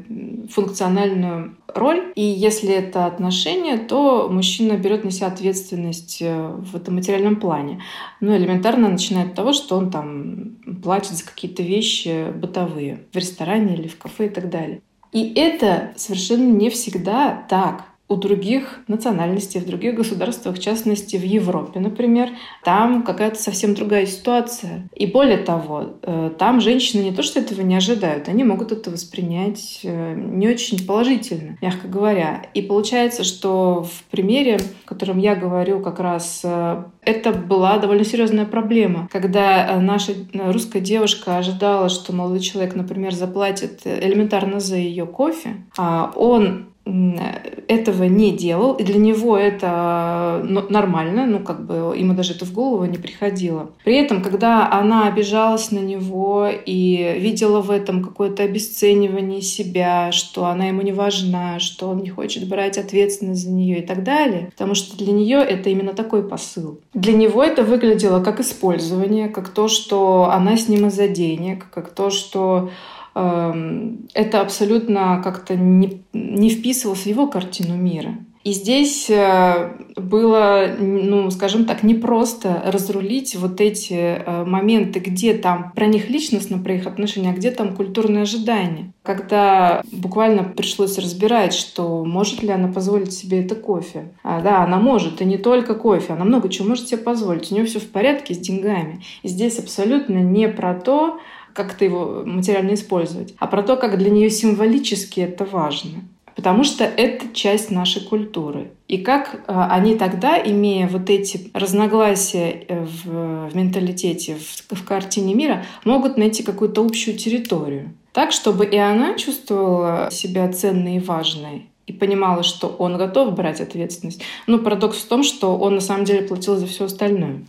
функциональную 0.49 1.55
роль. 1.75 2.11
И 2.15 2.23
если 2.23 2.69
это 2.69 3.05
отношения, 3.05 3.77
то 3.77 4.29
мужчина 4.29 4.73
берет 4.73 5.03
на 5.03 5.11
себя 5.11 5.27
ответственность 5.27 6.21
э, 6.21 6.47
в 6.47 6.75
этом 6.75 6.95
материальном 6.95 7.37
плане. 7.37 7.81
Ну, 8.19 8.35
элементарно 8.35 8.89
начинает 8.89 9.29
от 9.29 9.35
того, 9.35 9.53
что 9.53 9.77
он 9.77 9.91
там 9.91 10.57
платит 10.83 11.13
за 11.13 11.25
какие-то 11.25 11.63
вещи 11.63 12.31
бытовые 12.31 13.05
в 13.11 13.15
ресторане 13.15 13.75
или 13.75 13.87
в 13.87 13.97
кафе 13.97 14.27
и 14.27 14.29
так 14.29 14.49
далее. 14.49 14.81
И 15.11 15.33
это 15.35 15.91
совершенно 15.95 16.49
не 16.51 16.69
всегда 16.69 17.45
так. 17.49 17.90
У 18.11 18.17
других 18.17 18.81
национальностей, 18.87 19.61
в 19.61 19.65
других 19.65 19.95
государствах, 19.95 20.57
в 20.57 20.61
частности 20.61 21.15
в 21.15 21.23
Европе, 21.23 21.79
например, 21.79 22.29
там 22.61 23.03
какая-то 23.03 23.39
совсем 23.39 23.73
другая 23.73 24.05
ситуация. 24.05 24.89
И 24.93 25.05
более 25.05 25.37
того, 25.37 25.93
э, 26.01 26.31
там 26.37 26.59
женщины 26.59 27.03
не 27.03 27.13
то 27.13 27.23
что 27.23 27.39
этого 27.39 27.61
не 27.61 27.75
ожидают, 27.75 28.27
они 28.27 28.43
могут 28.43 28.73
это 28.73 28.91
воспринять 28.91 29.79
э, 29.83 30.13
не 30.13 30.49
очень 30.49 30.85
положительно, 30.85 31.57
мягко 31.61 31.87
говоря. 31.87 32.45
И 32.53 32.61
получается, 32.61 33.23
что 33.23 33.83
в 33.83 34.03
примере, 34.11 34.57
о 34.57 34.89
котором 34.89 35.17
я 35.17 35.33
говорю, 35.35 35.79
как 35.79 36.01
раз 36.01 36.41
э, 36.43 36.83
это 37.03 37.31
была 37.31 37.77
довольно 37.77 38.03
серьезная 38.03 38.45
проблема, 38.45 39.07
когда 39.09 39.79
наша 39.79 40.11
русская 40.33 40.81
девушка 40.81 41.37
ожидала, 41.37 41.87
что 41.87 42.13
молодой 42.13 42.41
человек, 42.41 42.75
например, 42.75 43.13
заплатит 43.13 43.81
элементарно 43.85 44.59
за 44.59 44.75
ее 44.75 45.05
кофе, 45.05 45.55
а 45.77 46.11
он 46.17 46.70
этого 46.85 48.05
не 48.05 48.31
делал, 48.31 48.73
и 48.73 48.83
для 48.83 48.97
него 48.97 49.37
это 49.37 50.43
ну, 50.43 50.65
нормально, 50.69 51.25
ну, 51.25 51.39
как 51.39 51.65
бы 51.65 51.95
ему 51.95 52.13
даже 52.13 52.33
это 52.33 52.45
в 52.45 52.53
голову 52.53 52.85
не 52.85 52.97
приходило. 52.97 53.69
При 53.83 53.95
этом, 53.95 54.21
когда 54.21 54.71
она 54.71 55.07
обижалась 55.07 55.71
на 55.71 55.79
него 55.79 56.49
и 56.49 57.17
видела 57.19 57.61
в 57.61 57.69
этом 57.69 58.03
какое-то 58.03 58.43
обесценивание 58.43 59.41
себя, 59.41 60.11
что 60.11 60.45
она 60.45 60.65
ему 60.67 60.81
не 60.81 60.91
важна, 60.91 61.59
что 61.59 61.89
он 61.89 61.99
не 61.99 62.09
хочет 62.09 62.47
брать 62.47 62.77
ответственность 62.77 63.43
за 63.43 63.51
нее 63.51 63.79
и 63.79 63.85
так 63.85 64.03
далее, 64.03 64.49
потому 64.51 64.73
что 64.73 64.97
для 64.97 65.13
нее 65.13 65.37
это 65.37 65.69
именно 65.69 65.93
такой 65.93 66.27
посыл. 66.27 66.79
Для 66.93 67.13
него 67.13 67.43
это 67.43 67.63
выглядело 67.63 68.23
как 68.23 68.39
использование, 68.39 69.29
как 69.29 69.49
то, 69.49 69.67
что 69.67 70.29
она 70.31 70.57
с 70.57 70.67
ним 70.67 70.87
из-за 70.87 71.07
денег, 71.07 71.67
как 71.69 71.93
то, 71.93 72.09
что 72.09 72.69
это 73.13 74.41
абсолютно 74.41 75.21
как-то 75.23 75.55
не, 75.55 76.01
не 76.13 76.49
вписывалось 76.49 77.03
в 77.03 77.07
его 77.07 77.27
картину 77.27 77.75
мира. 77.75 78.15
И 78.43 78.53
здесь 78.53 79.07
э, 79.09 79.71
было, 79.95 80.67
ну, 80.79 81.29
скажем 81.29 81.65
так, 81.65 81.83
непросто 81.83 82.61
разрулить 82.65 83.35
вот 83.35 83.61
эти 83.61 83.93
э, 83.93 84.43
моменты, 84.45 84.99
где 84.99 85.35
там 85.35 85.71
про 85.75 85.85
них 85.85 86.09
личностно, 86.09 86.57
про 86.57 86.73
их 86.73 86.87
отношения, 86.87 87.29
а 87.29 87.35
где 87.35 87.51
там 87.51 87.75
культурные 87.75 88.23
ожидания. 88.23 88.93
Когда 89.03 89.83
буквально 89.91 90.43
пришлось 90.43 90.97
разбирать, 90.97 91.53
что 91.53 92.03
может 92.03 92.41
ли 92.41 92.49
она 92.49 92.67
позволить 92.67 93.13
себе 93.13 93.43
это 93.43 93.53
кофе. 93.53 94.11
А, 94.23 94.41
да, 94.41 94.63
она 94.63 94.79
может, 94.79 95.21
и 95.21 95.25
не 95.25 95.37
только 95.37 95.75
кофе, 95.75 96.13
она 96.13 96.25
много 96.25 96.49
чего 96.49 96.69
может 96.69 96.87
себе 96.87 96.97
позволить. 96.97 97.51
У 97.51 97.55
нее 97.55 97.65
все 97.65 97.79
в 97.79 97.89
порядке 97.91 98.33
с 98.33 98.39
деньгами. 98.39 99.03
И 99.21 99.27
здесь 99.27 99.59
абсолютно 99.59 100.17
не 100.17 100.47
про 100.47 100.73
то, 100.73 101.19
как-то 101.53 101.85
его 101.85 102.23
материально 102.25 102.73
использовать, 102.73 103.33
а 103.37 103.47
про 103.47 103.63
то, 103.63 103.77
как 103.77 103.97
для 103.97 104.09
нее 104.09 104.29
символически 104.29 105.21
это 105.21 105.45
важно. 105.45 106.01
Потому 106.35 106.63
что 106.63 106.85
это 106.85 107.33
часть 107.33 107.71
нашей 107.71 108.01
культуры. 108.01 108.71
И 108.87 108.99
как 108.99 109.43
а, 109.47 109.67
они 109.71 109.95
тогда, 109.95 110.41
имея 110.41 110.87
вот 110.87 111.09
эти 111.09 111.51
разногласия 111.53 112.63
э, 112.67 112.85
в, 112.85 113.49
в 113.49 113.55
менталитете, 113.55 114.37
в, 114.37 114.75
в 114.75 114.85
картине 114.85 115.33
мира, 115.33 115.65
могут 115.83 116.17
найти 116.17 116.41
какую-то 116.41 116.83
общую 116.83 117.17
территорию. 117.17 117.93
Так, 118.13 118.31
чтобы 118.31 118.65
и 118.65 118.77
она 118.77 119.15
чувствовала 119.15 120.09
себя 120.11 120.51
ценной 120.51 120.97
и 120.97 120.99
важной, 120.99 121.67
и 121.87 121.93
понимала, 121.93 122.43
что 122.43 122.67
он 122.67 122.97
готов 122.97 123.33
брать 123.35 123.61
ответственность. 123.61 124.21
Но 124.47 124.57
парадокс 124.57 124.97
в 124.97 125.07
том, 125.07 125.23
что 125.23 125.57
он 125.57 125.75
на 125.75 125.81
самом 125.81 126.05
деле 126.05 126.21
платил 126.21 126.55
за 126.55 126.65
все 126.65 126.85
остальное. 126.85 127.43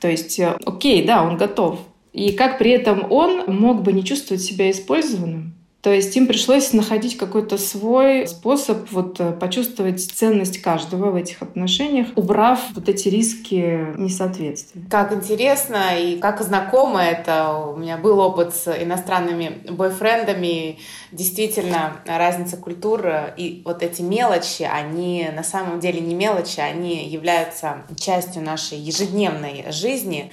То 0.00 0.08
есть, 0.08 0.38
э, 0.38 0.56
окей, 0.66 1.04
да, 1.04 1.24
он 1.24 1.36
готов, 1.36 1.78
и 2.14 2.32
как 2.32 2.58
при 2.58 2.70
этом 2.70 3.10
он 3.10 3.44
мог 3.48 3.82
бы 3.82 3.92
не 3.92 4.04
чувствовать 4.04 4.42
себя 4.42 4.70
использованным. 4.70 5.52
То 5.82 5.92
есть 5.92 6.16
им 6.16 6.26
пришлось 6.26 6.72
находить 6.72 7.18
какой-то 7.18 7.58
свой 7.58 8.26
способ 8.26 8.90
вот 8.90 9.20
э, 9.20 9.32
почувствовать 9.32 10.00
ценность 10.00 10.62
каждого 10.62 11.10
в 11.10 11.14
этих 11.14 11.42
отношениях, 11.42 12.06
убрав 12.16 12.58
вот 12.74 12.88
эти 12.88 13.08
риски 13.08 13.94
несоответствия. 13.98 14.82
Как 14.88 15.12
интересно 15.12 16.00
и 16.00 16.18
как 16.18 16.40
знакомо 16.40 17.02
это. 17.02 17.52
У 17.74 17.76
меня 17.76 17.98
был 17.98 18.20
опыт 18.20 18.54
с 18.54 18.74
иностранными 18.82 19.60
бойфрендами. 19.68 20.78
Действительно, 21.12 21.98
разница 22.06 22.56
культур 22.56 23.06
и 23.36 23.60
вот 23.66 23.82
эти 23.82 24.00
мелочи, 24.00 24.62
они 24.62 25.28
на 25.36 25.42
самом 25.42 25.80
деле 25.80 26.00
не 26.00 26.14
мелочи, 26.14 26.60
они 26.60 27.06
являются 27.06 27.82
частью 27.96 28.42
нашей 28.42 28.78
ежедневной 28.78 29.66
жизни. 29.70 30.32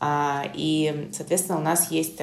А, 0.00 0.44
и, 0.54 1.10
соответственно, 1.12 1.58
у 1.58 1.62
нас 1.62 1.90
есть 1.90 2.20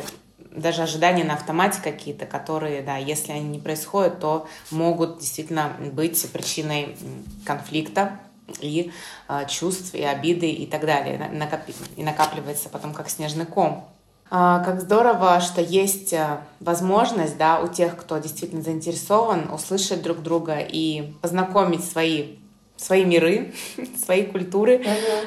даже 0.52 0.84
ожидания 0.84 1.24
на 1.24 1.34
автомате 1.34 1.80
какие-то, 1.84 2.26
которые, 2.26 2.82
да, 2.82 2.98
если 2.98 3.32
они 3.32 3.50
не 3.50 3.60
происходят, 3.60 4.20
то 4.20 4.48
могут 4.72 5.20
действительно 5.20 5.76
быть 5.92 6.26
причиной 6.32 6.98
конфликта 7.46 8.20
и 8.62 8.92
э, 9.28 9.46
чувств, 9.48 9.94
и 9.94 10.04
обиды 10.04 10.50
и 10.50 10.66
так 10.66 10.86
далее. 10.86 11.20
И 11.98 12.04
накапливается 12.04 12.70
потом 12.70 12.94
как 12.94 13.10
снежный 13.10 13.46
ком. 13.46 13.90
А, 14.32 14.64
как 14.64 14.82
здорово, 14.82 15.40
что 15.42 15.62
есть 15.62 16.14
возможность 16.60 17.38
да, 17.38 17.60
у 17.60 17.68
тех, 17.68 17.96
кто 17.98 18.18
действительно 18.18 18.62
заинтересован, 18.62 19.52
услышать 19.52 20.02
друг 20.02 20.22
друга 20.22 20.58
и 20.60 21.14
познакомить 21.22 21.84
свои 21.84 22.38
свои 22.78 23.06
миры, 23.06 23.54
свои 24.04 24.24
культуры 24.24 24.84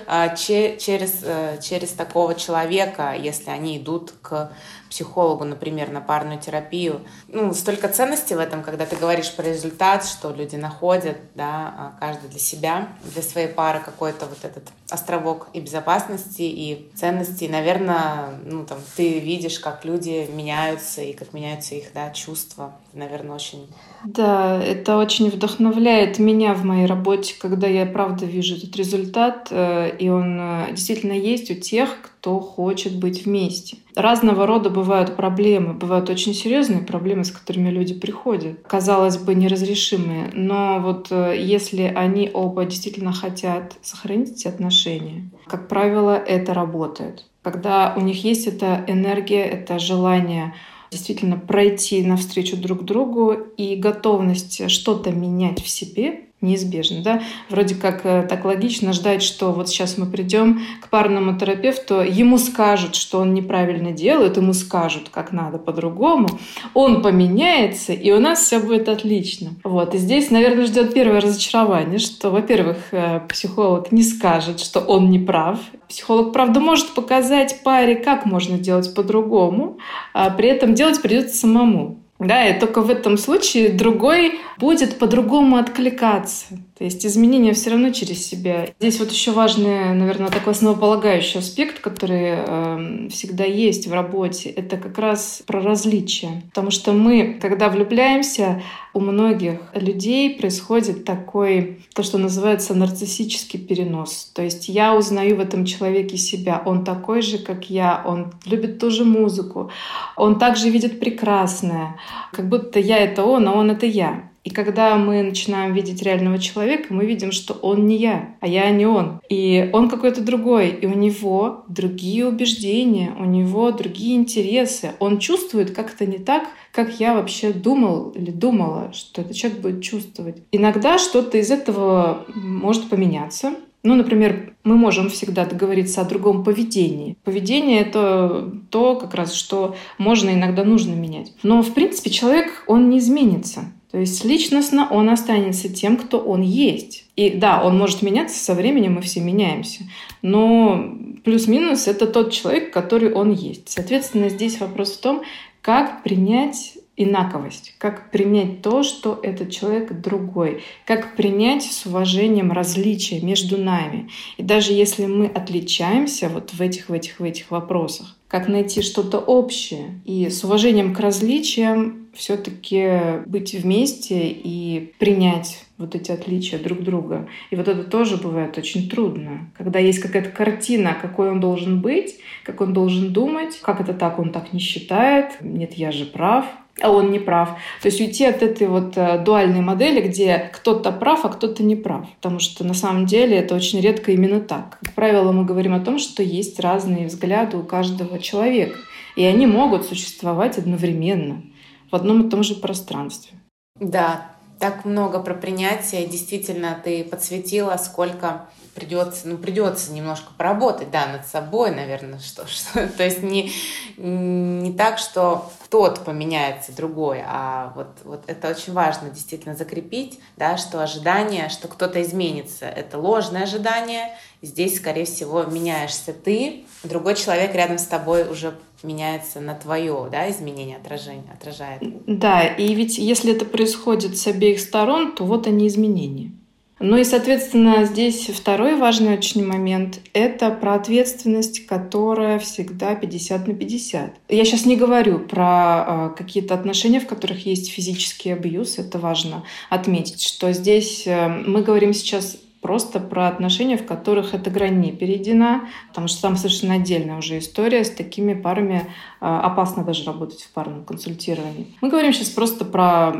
uh-huh. 0.06 0.36
через, 0.36 1.20
э, 1.22 1.58
через 1.62 1.90
такого 1.90 2.34
человека, 2.34 3.14
если 3.18 3.50
они 3.50 3.78
идут 3.78 4.12
к 4.22 4.52
психологу, 4.88 5.44
например, 5.44 5.90
на 5.90 6.00
парную 6.00 6.40
терапию. 6.40 7.02
Ну, 7.28 7.52
столько 7.52 7.88
ценностей 7.88 8.34
в 8.34 8.38
этом, 8.38 8.62
когда 8.62 8.86
ты 8.86 8.96
говоришь 8.96 9.34
про 9.34 9.44
результат, 9.44 10.04
что 10.04 10.30
люди 10.30 10.56
находят, 10.56 11.18
да, 11.34 11.74
а, 11.76 11.96
каждый 12.00 12.30
для 12.30 12.38
себя, 12.38 12.88
для 13.02 13.22
своей 13.22 13.48
пары 13.48 13.80
какой-то 13.80 14.26
вот 14.26 14.44
этот 14.44 14.64
островок 14.90 15.48
и 15.52 15.60
безопасности, 15.60 16.42
и 16.42 16.90
ценности. 16.94 17.44
И, 17.44 17.48
наверное, 17.48 18.38
ну, 18.44 18.64
там, 18.64 18.78
ты 18.96 19.18
видишь, 19.20 19.58
как 19.60 19.84
люди 19.84 20.28
меняются, 20.32 21.02
и 21.02 21.12
как 21.12 21.32
меняются 21.32 21.74
их, 21.74 21.92
да, 21.92 22.10
чувства. 22.10 22.72
Наверное, 22.92 23.36
очень... 23.36 23.68
Да, 24.04 24.62
это 24.62 24.96
очень 24.96 25.28
вдохновляет 25.28 26.18
меня 26.18 26.54
в 26.54 26.64
моей 26.64 26.86
работе, 26.86 27.34
когда 27.38 27.66
я, 27.66 27.84
правда, 27.84 28.26
вижу 28.26 28.56
этот 28.56 28.76
результат, 28.76 29.48
э, 29.50 29.96
и 29.98 30.08
он 30.08 30.38
э, 30.40 30.66
действительно 30.70 31.12
есть 31.12 31.50
у 31.50 31.54
тех, 31.54 31.98
кто 32.02 32.38
хочет 32.38 32.96
быть 32.96 33.26
вместе. 33.26 33.78
Разного 33.96 34.46
рода 34.46 34.70
бывают 34.70 35.16
проблемы, 35.16 35.74
бывают 35.74 36.10
очень 36.10 36.32
серьезные 36.32 36.80
проблемы, 36.80 37.24
с 37.24 37.32
которыми 37.32 37.70
люди 37.70 37.94
приходят, 37.94 38.60
казалось 38.66 39.16
бы, 39.16 39.34
неразрешимые. 39.34 40.30
Но 40.32 40.78
вот 40.80 41.08
э, 41.10 41.34
если 41.38 41.82
они 41.82 42.30
оба 42.32 42.64
действительно 42.64 43.12
хотят 43.12 43.74
сохранить 43.82 44.30
эти 44.30 44.46
отношения, 44.46 45.28
как 45.46 45.66
правило, 45.66 46.14
это 46.14 46.54
работает. 46.54 47.24
Когда 47.42 47.94
у 47.96 48.00
них 48.00 48.24
есть 48.24 48.46
эта 48.46 48.84
энергия, 48.86 49.42
это 49.42 49.78
желание 49.78 50.54
действительно 50.90 51.36
пройти 51.36 52.02
навстречу 52.02 52.56
друг 52.56 52.84
другу 52.84 53.32
и 53.32 53.76
готовность 53.76 54.70
что-то 54.70 55.10
менять 55.10 55.62
в 55.62 55.68
себе, 55.68 56.27
неизбежно, 56.40 57.02
да. 57.02 57.22
Вроде 57.48 57.74
как 57.74 58.04
э, 58.04 58.26
так 58.28 58.44
логично 58.44 58.92
ждать, 58.92 59.22
что 59.22 59.52
вот 59.52 59.68
сейчас 59.68 59.98
мы 59.98 60.06
придем 60.06 60.60
к 60.80 60.88
парному 60.88 61.36
терапевту, 61.36 62.00
ему 62.00 62.38
скажут, 62.38 62.94
что 62.94 63.18
он 63.18 63.34
неправильно 63.34 63.90
делает, 63.90 64.36
ему 64.36 64.52
скажут, 64.52 65.08
как 65.10 65.32
надо 65.32 65.58
по-другому, 65.58 66.28
он 66.74 67.02
поменяется, 67.02 67.92
и 67.92 68.12
у 68.12 68.20
нас 68.20 68.40
все 68.40 68.60
будет 68.60 68.88
отлично. 68.88 69.50
Вот. 69.64 69.94
И 69.94 69.98
здесь, 69.98 70.30
наверное, 70.30 70.66
ждет 70.66 70.94
первое 70.94 71.20
разочарование, 71.20 71.98
что, 71.98 72.30
во-первых, 72.30 72.76
э, 72.92 73.20
психолог 73.28 73.90
не 73.90 74.04
скажет, 74.04 74.60
что 74.60 74.80
он 74.80 75.10
не 75.10 75.18
прав. 75.18 75.58
Психолог, 75.88 76.32
правда, 76.32 76.60
может 76.60 76.90
показать 76.94 77.62
паре, 77.64 77.96
как 77.96 78.26
можно 78.26 78.58
делать 78.58 78.94
по-другому, 78.94 79.78
а 80.12 80.30
при 80.30 80.48
этом 80.48 80.74
делать 80.74 81.02
придется 81.02 81.36
самому. 81.36 81.98
Да, 82.18 82.48
и 82.48 82.58
только 82.58 82.80
в 82.80 82.90
этом 82.90 83.16
случае 83.16 83.68
другой 83.68 84.40
будет 84.58 84.98
по-другому 84.98 85.56
откликаться. 85.56 86.46
То 86.78 86.84
есть 86.84 87.04
изменения 87.04 87.52
все 87.54 87.70
равно 87.70 87.90
через 87.90 88.24
себя. 88.24 88.68
Здесь 88.78 89.00
вот 89.00 89.10
еще 89.10 89.32
важный, 89.32 89.94
наверное, 89.94 90.28
такой 90.28 90.52
основополагающий 90.52 91.40
аспект, 91.40 91.80
который 91.80 92.34
э, 92.36 93.08
всегда 93.10 93.44
есть 93.44 93.88
в 93.88 93.92
работе, 93.92 94.48
это 94.50 94.76
как 94.76 94.96
раз 94.96 95.42
про 95.44 95.60
различия. 95.60 96.42
Потому 96.50 96.70
что 96.70 96.92
мы, 96.92 97.36
когда 97.42 97.68
влюбляемся, 97.68 98.62
у 98.94 99.00
многих 99.00 99.60
людей 99.74 100.38
происходит 100.38 101.04
такой, 101.04 101.80
то, 101.94 102.04
что 102.04 102.16
называется 102.16 102.74
нарциссический 102.74 103.58
перенос. 103.58 104.30
То 104.32 104.42
есть 104.42 104.68
я 104.68 104.94
узнаю 104.94 105.36
в 105.36 105.40
этом 105.40 105.64
человеке 105.64 106.16
себя. 106.16 106.62
Он 106.64 106.84
такой 106.84 107.22
же, 107.22 107.38
как 107.38 107.70
я. 107.70 108.02
Он 108.06 108.32
любит 108.44 108.78
ту 108.78 108.90
же 108.90 109.04
музыку. 109.04 109.72
Он 110.16 110.38
также 110.38 110.70
видит 110.70 111.00
прекрасное. 111.00 111.96
Как 112.32 112.48
будто 112.48 112.78
я— 112.78 112.98
это 112.98 113.24
он, 113.24 113.48
а 113.48 113.52
он— 113.54 113.70
это 113.72 113.86
я. 113.86 114.27
И 114.48 114.50
когда 114.50 114.96
мы 114.96 115.22
начинаем 115.22 115.74
видеть 115.74 116.00
реального 116.02 116.38
человека, 116.38 116.86
мы 116.88 117.04
видим, 117.04 117.32
что 117.32 117.52
он 117.52 117.86
не 117.86 117.98
я, 117.98 118.34
а 118.40 118.48
я 118.48 118.70
не 118.70 118.86
он. 118.86 119.20
И 119.28 119.68
он 119.74 119.90
какой-то 119.90 120.22
другой, 120.22 120.70
и 120.70 120.86
у 120.86 120.94
него 120.94 121.64
другие 121.68 122.26
убеждения, 122.26 123.14
у 123.18 123.26
него 123.26 123.70
другие 123.72 124.16
интересы. 124.16 124.92
Он 125.00 125.18
чувствует 125.18 125.72
как-то 125.72 126.06
не 126.06 126.16
так, 126.16 126.44
как 126.72 126.98
я 126.98 127.12
вообще 127.12 127.52
думал 127.52 128.08
или 128.16 128.30
думала, 128.30 128.90
что 128.94 129.20
этот 129.20 129.36
человек 129.36 129.60
будет 129.60 129.82
чувствовать. 129.82 130.38
Иногда 130.50 130.96
что-то 130.96 131.36
из 131.36 131.50
этого 131.50 132.24
может 132.34 132.88
поменяться, 132.88 133.52
ну, 133.82 133.96
например, 133.96 134.54
мы 134.64 134.76
можем 134.76 135.10
всегда 135.10 135.44
договориться 135.44 136.00
о 136.00 136.04
другом 136.04 136.42
поведении. 136.42 137.16
Поведение— 137.22 137.80
это 137.82 138.50
то, 138.70 138.96
как 138.96 139.14
раз, 139.14 139.34
что 139.34 139.76
можно 139.98 140.30
иногда 140.30 140.64
нужно 140.64 140.94
менять. 140.94 141.32
Но, 141.42 141.62
в 141.62 141.74
принципе, 141.74 142.10
человек, 142.10 142.64
он 142.66 142.88
не 142.88 142.98
изменится. 142.98 143.72
То 143.90 143.98
есть 143.98 144.24
личностно 144.24 144.88
он 144.90 145.08
останется 145.08 145.68
тем, 145.68 145.96
кто 145.96 146.18
он 146.18 146.42
есть. 146.42 147.06
И 147.16 147.30
да, 147.30 147.62
он 147.64 147.78
может 147.78 148.02
меняться 148.02 148.38
со 148.38 148.54
временем, 148.54 148.94
мы 148.94 149.00
все 149.00 149.20
меняемся. 149.20 149.84
Но 150.20 150.94
плюс-минус 151.24 151.88
это 151.88 152.06
тот 152.06 152.32
человек, 152.32 152.72
который 152.72 153.12
он 153.12 153.32
есть. 153.32 153.70
Соответственно, 153.70 154.28
здесь 154.28 154.60
вопрос 154.60 154.92
в 154.92 155.00
том, 155.00 155.22
как 155.62 156.02
принять 156.02 156.78
инаковость, 156.98 157.74
как 157.78 158.10
принять 158.10 158.60
то, 158.60 158.82
что 158.82 159.18
этот 159.22 159.50
человек 159.50 160.00
другой, 160.00 160.64
как 160.84 161.14
принять 161.14 161.62
с 161.62 161.86
уважением 161.86 162.50
различия 162.50 163.20
между 163.20 163.56
нами. 163.56 164.10
И 164.36 164.42
даже 164.42 164.72
если 164.72 165.06
мы 165.06 165.26
отличаемся 165.26 166.28
вот 166.28 166.52
в 166.52 166.60
этих, 166.60 166.88
в 166.88 166.92
этих, 166.92 167.20
в 167.20 167.24
этих 167.24 167.50
вопросах, 167.50 168.16
как 168.26 168.48
найти 168.48 168.82
что-то 168.82 169.18
общее 169.18 170.00
и 170.04 170.28
с 170.28 170.42
уважением 170.44 170.92
к 170.92 171.00
различиям 171.00 172.07
все-таки 172.18 173.22
быть 173.26 173.54
вместе 173.54 174.28
и 174.28 174.92
принять 174.98 175.64
вот 175.78 175.94
эти 175.94 176.10
отличия 176.10 176.58
друг 176.58 176.82
друга. 176.82 177.28
И 177.50 177.56
вот 177.56 177.68
это 177.68 177.84
тоже 177.84 178.16
бывает 178.16 178.58
очень 178.58 178.90
трудно. 178.90 179.50
Когда 179.56 179.78
есть 179.78 180.00
какая-то 180.00 180.30
картина, 180.30 180.96
какой 181.00 181.30
он 181.30 181.40
должен 181.40 181.80
быть, 181.80 182.16
как 182.44 182.60
он 182.60 182.72
должен 182.72 183.12
думать, 183.12 183.58
как 183.62 183.80
это 183.80 183.94
так, 183.94 184.18
он 184.18 184.32
так 184.32 184.52
не 184.52 184.58
считает, 184.58 185.40
нет, 185.40 185.74
я 185.74 185.92
же 185.92 186.04
прав, 186.04 186.44
а 186.80 186.90
он 186.90 187.12
не 187.12 187.20
прав. 187.20 187.50
То 187.82 187.86
есть 187.86 188.00
уйти 188.00 188.24
от 188.24 188.42
этой 188.42 188.66
вот 188.66 188.96
э, 188.96 189.22
дуальной 189.24 189.60
модели, 189.60 190.00
где 190.00 190.50
кто-то 190.52 190.92
прав, 190.92 191.24
а 191.24 191.28
кто-то 191.28 191.62
не 191.62 191.76
прав. 191.76 192.08
Потому 192.16 192.40
что 192.40 192.64
на 192.64 192.74
самом 192.74 193.06
деле 193.06 193.36
это 193.36 193.54
очень 193.54 193.80
редко 193.80 194.12
именно 194.12 194.40
так. 194.40 194.78
Как 194.82 194.94
правило, 194.94 195.32
мы 195.32 195.44
говорим 195.44 195.74
о 195.74 195.80
том, 195.80 195.98
что 195.98 196.22
есть 196.22 196.58
разные 196.60 197.06
взгляды 197.06 197.56
у 197.56 197.62
каждого 197.62 198.18
человека. 198.18 198.78
И 199.16 199.24
они 199.24 199.46
могут 199.46 199.84
существовать 199.86 200.58
одновременно 200.58 201.42
в 201.90 201.94
одном 201.94 202.26
и 202.26 202.30
том 202.30 202.42
же 202.42 202.54
пространстве. 202.54 203.38
Да, 203.80 204.30
так 204.58 204.84
много 204.84 205.20
про 205.20 205.34
принятие. 205.34 206.06
Действительно, 206.06 206.80
ты 206.82 207.04
подсветила, 207.04 207.76
сколько 207.76 208.48
придется, 208.74 209.26
ну, 209.26 209.38
придется 209.38 209.92
немножко 209.92 210.30
поработать, 210.36 210.90
да, 210.90 211.06
над 211.06 211.26
собой, 211.26 211.72
наверное, 211.74 212.20
что, 212.20 212.46
что 212.46 212.86
то 212.96 213.02
есть 213.04 213.22
не, 213.22 213.50
не 213.96 214.72
так, 214.72 214.98
что 214.98 215.50
кто-то 215.64 216.00
поменяется, 216.02 216.74
другой, 216.74 217.22
а 217.26 217.72
вот, 217.74 217.88
вот 218.04 218.22
это 218.26 218.48
очень 218.50 218.72
важно 218.72 219.10
действительно 219.10 219.56
закрепить, 219.56 220.20
да, 220.36 220.56
что 220.56 220.80
ожидание, 220.80 221.48
что 221.48 221.66
кто-то 221.66 222.00
изменится, 222.02 222.66
это 222.66 222.98
ложное 222.98 223.42
ожидание, 223.42 224.16
здесь, 224.42 224.76
скорее 224.76 225.04
всего, 225.04 225.44
меняешься 225.44 226.12
ты, 226.12 226.64
другой 226.84 227.14
человек 227.16 227.54
рядом 227.54 227.78
с 227.78 227.84
тобой 227.84 228.28
уже 228.30 228.54
меняется 228.82 229.40
на 229.40 229.54
твое, 229.54 230.08
да, 230.10 230.30
изменение 230.30 230.76
отражения, 230.76 231.32
отражает. 231.32 231.82
Да, 232.06 232.46
и 232.46 232.74
ведь 232.74 232.98
если 232.98 233.32
это 233.32 233.44
происходит 233.44 234.16
с 234.16 234.26
обеих 234.26 234.60
сторон, 234.60 235.12
то 235.12 235.24
вот 235.24 235.46
они 235.46 235.66
изменения. 235.66 236.32
Ну 236.80 236.96
и, 236.96 237.02
соответственно, 237.02 237.84
здесь 237.84 238.28
второй 238.28 238.76
важный 238.76 239.14
очень 239.14 239.44
момент— 239.44 240.00
это 240.12 240.50
про 240.50 240.74
ответственность, 240.74 241.66
которая 241.66 242.38
всегда 242.38 242.94
50 242.94 243.48
на 243.48 243.54
50. 243.54 244.14
Я 244.28 244.44
сейчас 244.44 244.64
не 244.64 244.76
говорю 244.76 245.18
про 245.18 246.12
э, 246.14 246.16
какие-то 246.16 246.54
отношения, 246.54 247.00
в 247.00 247.08
которых 247.08 247.46
есть 247.46 247.72
физический 247.72 248.30
абьюз, 248.30 248.78
это 248.78 249.00
важно 249.00 249.42
отметить, 249.70 250.22
что 250.22 250.52
здесь 250.52 251.04
э, 251.04 251.26
мы 251.26 251.62
говорим 251.62 251.92
сейчас 251.92 252.38
просто 252.60 253.00
про 253.00 253.28
отношения, 253.28 253.76
в 253.76 253.86
которых 253.86 254.34
эта 254.34 254.50
грань 254.50 254.80
не 254.80 254.92
перейдена, 254.92 255.68
потому 255.88 256.08
что 256.08 256.22
там 256.22 256.36
совершенно 256.36 256.74
отдельная 256.74 257.18
уже 257.18 257.38
история. 257.38 257.84
С 257.84 257.90
такими 257.90 258.34
парами 258.34 258.86
а, 259.20 259.40
опасно 259.40 259.84
даже 259.84 260.04
работать 260.04 260.42
в 260.42 260.52
парном 260.52 260.84
консультировании. 260.84 261.66
Мы 261.80 261.88
говорим 261.88 262.12
сейчас 262.12 262.28
просто 262.30 262.64
про 262.64 263.12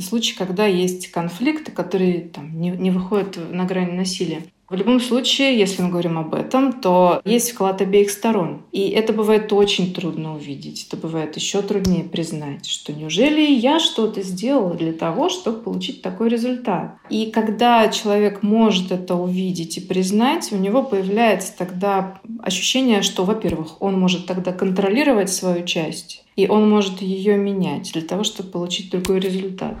случаи, 0.00 0.34
когда 0.36 0.66
есть 0.66 1.10
конфликты, 1.10 1.72
которые 1.72 2.20
там, 2.22 2.60
не, 2.60 2.70
не 2.70 2.90
выходят 2.90 3.38
на 3.50 3.64
грани 3.64 3.92
насилия. 3.92 4.42
В 4.74 4.76
любом 4.76 4.98
случае, 4.98 5.56
если 5.56 5.82
мы 5.82 5.90
говорим 5.90 6.18
об 6.18 6.34
этом, 6.34 6.72
то 6.72 7.22
есть 7.24 7.52
вклад 7.52 7.80
обеих 7.80 8.10
сторон. 8.10 8.62
И 8.72 8.88
это 8.88 9.12
бывает 9.12 9.52
очень 9.52 9.94
трудно 9.94 10.34
увидеть. 10.34 10.88
Это 10.88 10.96
бывает 10.96 11.36
еще 11.36 11.62
труднее 11.62 12.02
признать, 12.02 12.66
что 12.66 12.92
неужели 12.92 13.52
я 13.52 13.78
что-то 13.78 14.22
сделала 14.22 14.74
для 14.74 14.92
того, 14.92 15.28
чтобы 15.28 15.60
получить 15.60 16.02
такой 16.02 16.28
результат. 16.28 16.96
И 17.08 17.30
когда 17.30 17.86
человек 17.86 18.42
может 18.42 18.90
это 18.90 19.14
увидеть 19.14 19.76
и 19.76 19.80
признать, 19.80 20.50
у 20.50 20.56
него 20.56 20.82
появляется 20.82 21.56
тогда 21.56 22.18
ощущение, 22.42 23.02
что, 23.02 23.22
во-первых, 23.22 23.80
он 23.80 23.96
может 23.96 24.26
тогда 24.26 24.50
контролировать 24.50 25.30
свою 25.30 25.64
часть, 25.64 26.24
и 26.34 26.48
он 26.48 26.68
может 26.68 27.00
ее 27.00 27.36
менять 27.36 27.92
для 27.92 28.02
того, 28.02 28.24
чтобы 28.24 28.50
получить 28.50 28.90
другой 28.90 29.20
результат. 29.20 29.76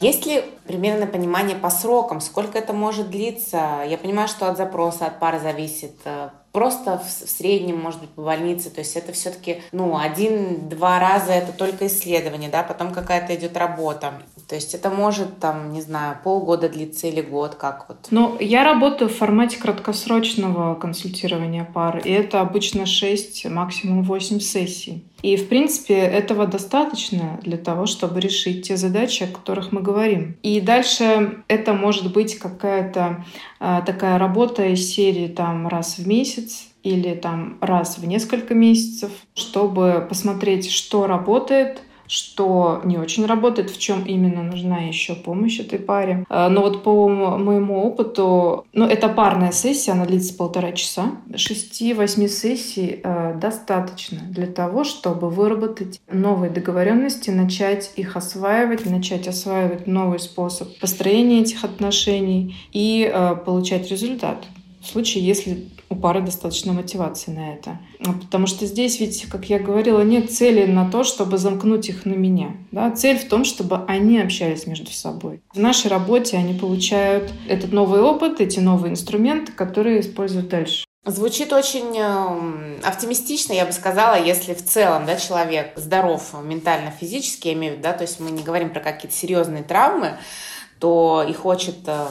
Есть 0.00 0.24
ли 0.24 0.42
примерно 0.66 1.06
понимание 1.06 1.56
по 1.56 1.68
срокам, 1.68 2.22
сколько 2.22 2.58
это 2.58 2.72
может 2.72 3.10
длиться? 3.10 3.82
Я 3.86 3.98
понимаю, 3.98 4.28
что 4.28 4.48
от 4.48 4.56
запроса, 4.56 5.06
от 5.06 5.20
пары 5.20 5.38
зависит. 5.38 5.94
Просто 6.52 6.98
в 6.98 7.10
среднем, 7.10 7.78
может 7.78 8.00
быть, 8.00 8.10
по 8.10 8.22
больнице. 8.22 8.70
То 8.70 8.80
есть 8.80 8.96
это 8.96 9.12
все-таки, 9.12 9.62
ну, 9.72 9.96
один-два 9.96 10.98
раза 10.98 11.32
это 11.32 11.52
только 11.52 11.86
исследование, 11.86 12.50
да, 12.50 12.62
потом 12.62 12.92
какая-то 12.92 13.34
идет 13.34 13.56
работа. 13.56 14.14
То 14.48 14.56
есть 14.56 14.74
это 14.74 14.90
может, 14.90 15.38
там, 15.38 15.72
не 15.72 15.80
знаю, 15.80 16.18
полгода 16.24 16.68
длиться 16.68 17.06
или 17.06 17.20
год, 17.20 17.54
как 17.54 17.86
вот? 17.88 18.08
Ну, 18.10 18.36
я 18.40 18.64
работаю 18.64 19.08
в 19.08 19.14
формате 19.14 19.58
краткосрочного 19.58 20.74
консультирования 20.74 21.64
пар, 21.64 21.98
и 22.04 22.10
это 22.10 22.40
обычно 22.40 22.84
6, 22.84 23.44
максимум 23.46 24.02
8 24.02 24.40
сессий. 24.40 25.04
И, 25.22 25.36
в 25.36 25.48
принципе, 25.48 25.94
этого 25.94 26.46
достаточно 26.46 27.38
для 27.42 27.58
того, 27.58 27.86
чтобы 27.86 28.20
решить 28.20 28.66
те 28.66 28.76
задачи, 28.76 29.24
о 29.24 29.26
которых 29.26 29.70
мы 29.70 29.82
говорим. 29.82 30.36
И 30.42 30.60
дальше 30.60 31.42
это 31.46 31.74
может 31.74 32.12
быть 32.12 32.38
какая-то 32.38 33.24
э, 33.60 33.82
такая 33.84 34.18
работа 34.18 34.64
из 34.64 34.92
серии 34.92 35.28
там 35.28 35.68
раз 35.68 35.98
в 35.98 36.06
месяц, 36.06 36.39
или 36.82 37.14
там 37.14 37.58
раз 37.60 37.98
в 37.98 38.06
несколько 38.06 38.54
месяцев, 38.54 39.10
чтобы 39.34 40.06
посмотреть, 40.08 40.70
что 40.70 41.06
работает, 41.06 41.82
что 42.10 42.80
не 42.84 42.98
очень 42.98 43.24
работает, 43.24 43.70
в 43.70 43.78
чем 43.78 44.02
именно 44.04 44.42
нужна 44.42 44.78
еще 44.78 45.14
помощь 45.14 45.60
этой 45.60 45.78
паре. 45.78 46.24
А, 46.28 46.48
но 46.48 46.62
вот 46.62 46.82
по 46.82 47.08
моему 47.08 47.84
опыту, 47.84 48.66
ну, 48.72 48.84
это 48.84 49.08
парная 49.08 49.52
сессия, 49.52 49.92
она 49.92 50.06
длится 50.06 50.34
полтора 50.34 50.72
часа. 50.72 51.12
Шести-восьми 51.36 52.26
сессий 52.26 52.98
э, 53.04 53.38
достаточно 53.40 54.22
для 54.28 54.48
того, 54.48 54.82
чтобы 54.82 55.30
выработать 55.30 56.00
новые 56.10 56.50
договоренности, 56.50 57.30
начать 57.30 57.92
их 57.94 58.16
осваивать, 58.16 58.86
начать 58.86 59.28
осваивать 59.28 59.86
новый 59.86 60.18
способ 60.18 60.76
построения 60.80 61.42
этих 61.42 61.62
отношений 61.62 62.56
и 62.72 63.08
э, 63.08 63.36
получать 63.36 63.88
результат. 63.88 64.46
В 64.82 64.88
случае, 64.88 65.24
если 65.24 65.68
у 65.90 65.96
пары 65.96 66.22
достаточно 66.22 66.72
мотивации 66.72 67.32
на 67.32 67.54
это. 67.54 67.78
А 68.06 68.12
потому 68.12 68.46
что 68.46 68.64
здесь 68.64 69.00
ведь, 69.00 69.26
как 69.28 69.46
я 69.46 69.58
говорила, 69.58 70.00
нет 70.02 70.32
цели 70.32 70.64
на 70.64 70.88
то, 70.88 71.02
чтобы 71.02 71.36
замкнуть 71.36 71.88
их 71.88 72.06
на 72.06 72.14
меня. 72.14 72.56
Да? 72.70 72.90
Цель 72.92 73.18
в 73.18 73.28
том, 73.28 73.44
чтобы 73.44 73.84
они 73.88 74.18
общались 74.20 74.66
между 74.66 74.92
собой. 74.92 75.42
В 75.52 75.58
нашей 75.58 75.88
работе 75.88 76.36
они 76.36 76.54
получают 76.54 77.32
этот 77.48 77.72
новый 77.72 78.00
опыт, 78.00 78.40
эти 78.40 78.60
новые 78.60 78.92
инструменты, 78.92 79.50
которые 79.50 80.00
используют 80.00 80.48
дальше. 80.48 80.84
Звучит 81.04 81.52
очень 81.52 81.96
эм, 81.96 82.76
оптимистично, 82.84 83.54
я 83.54 83.64
бы 83.64 83.72
сказала, 83.72 84.22
если 84.22 84.52
в 84.52 84.62
целом 84.62 85.06
да, 85.06 85.16
человек 85.16 85.72
здоров 85.76 86.34
ментально, 86.44 86.90
физически, 86.90 87.48
я 87.48 87.54
имею 87.54 87.72
в 87.72 87.76
виду, 87.78 87.84
да, 87.84 87.94
то 87.94 88.02
есть 88.02 88.20
мы 88.20 88.30
не 88.30 88.42
говорим 88.42 88.68
про 88.68 88.80
какие-то 88.80 89.16
серьезные 89.16 89.62
травмы, 89.62 90.18
то 90.78 91.24
и 91.26 91.32
хочет 91.32 91.76
эм, 91.86 92.10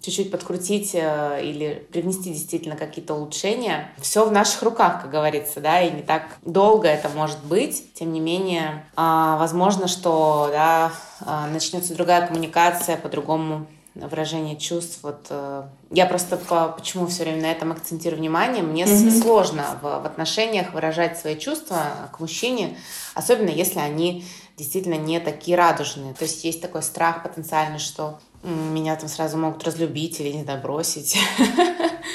чуть-чуть 0.00 0.30
подкрутить 0.30 0.92
э, 0.94 1.40
или 1.44 1.86
привнести 1.92 2.32
действительно 2.32 2.76
какие-то 2.76 3.14
улучшения. 3.14 3.92
Все 3.98 4.24
в 4.24 4.32
наших 4.32 4.62
руках, 4.62 5.02
как 5.02 5.10
говорится, 5.10 5.60
да, 5.60 5.82
и 5.82 5.90
не 5.90 6.02
так 6.02 6.22
долго 6.42 6.88
это 6.88 7.08
может 7.10 7.42
быть. 7.44 7.92
Тем 7.94 8.12
не 8.12 8.20
менее, 8.20 8.86
а, 8.96 9.36
возможно, 9.36 9.88
что 9.88 10.48
да, 10.50 10.92
а, 11.20 11.46
начнется 11.48 11.94
другая 11.94 12.26
коммуникация, 12.26 12.96
по-другому 12.96 13.66
выражение 13.94 14.56
чувств. 14.56 15.00
Вот 15.02 15.26
э, 15.30 15.64
я 15.90 16.06
просто 16.06 16.36
по, 16.36 16.68
почему 16.68 17.06
все 17.06 17.24
время 17.24 17.42
на 17.42 17.50
этом 17.50 17.72
акцентирую 17.72 18.20
внимание. 18.20 18.62
Мне 18.62 18.84
mm-hmm. 18.84 19.20
сложно 19.20 19.78
в, 19.82 19.84
в 19.84 20.06
отношениях 20.06 20.72
выражать 20.72 21.18
свои 21.18 21.36
чувства 21.36 21.82
к 22.12 22.20
мужчине, 22.20 22.78
особенно 23.14 23.50
если 23.50 23.80
они 23.80 24.24
действительно 24.56 24.94
не 24.94 25.20
такие 25.20 25.56
радужные. 25.56 26.14
То 26.14 26.24
есть 26.24 26.44
есть 26.44 26.62
такой 26.62 26.82
страх 26.82 27.22
потенциальный, 27.22 27.78
что 27.78 28.20
меня 28.42 28.96
там 28.96 29.08
сразу 29.08 29.36
могут 29.36 29.64
разлюбить 29.64 30.20
или, 30.20 30.32
не 30.32 30.44
знаю, 30.44 30.62
бросить. 30.62 31.16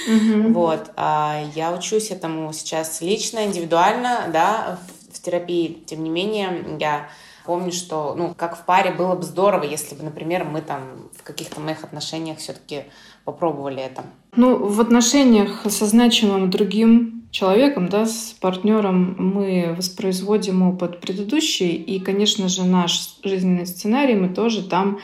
Mm-hmm. 0.07 0.51
Вот. 0.53 0.91
А 0.95 1.43
я 1.55 1.73
учусь 1.73 2.11
этому 2.11 2.51
сейчас 2.53 3.01
лично, 3.01 3.45
индивидуально, 3.45 4.29
да, 4.31 4.79
в 5.11 5.21
терапии. 5.21 5.83
Тем 5.85 6.03
не 6.03 6.09
менее, 6.09 6.77
я 6.79 7.09
помню, 7.45 7.71
что, 7.71 8.15
ну, 8.15 8.33
как 8.35 8.57
в 8.57 8.65
паре 8.65 8.91
было 8.91 9.15
бы 9.15 9.23
здорово, 9.23 9.63
если 9.63 9.95
бы, 9.95 10.03
например, 10.03 10.43
мы 10.45 10.61
там 10.61 11.09
в 11.17 11.23
каких-то 11.23 11.59
моих 11.59 11.83
отношениях 11.83 12.39
все-таки 12.39 12.83
попробовали 13.23 13.81
это. 13.81 14.03
Ну, 14.35 14.57
в 14.57 14.81
отношениях 14.81 15.63
со 15.69 15.85
значимым 15.85 16.49
другим 16.49 17.14
человеком, 17.35 17.89
да, 17.89 18.05
с 18.05 18.33
партнером 18.39 19.15
мы 19.17 19.75
воспроизводим 19.75 20.61
опыт 20.61 21.01
предыдущий, 21.01 21.71
и, 21.71 21.99
конечно 21.99 22.47
же, 22.47 22.63
наш 22.63 23.17
жизненный 23.23 23.67
сценарий 23.67 24.15
мы 24.15 24.29
тоже 24.29 24.63
там 24.63 24.99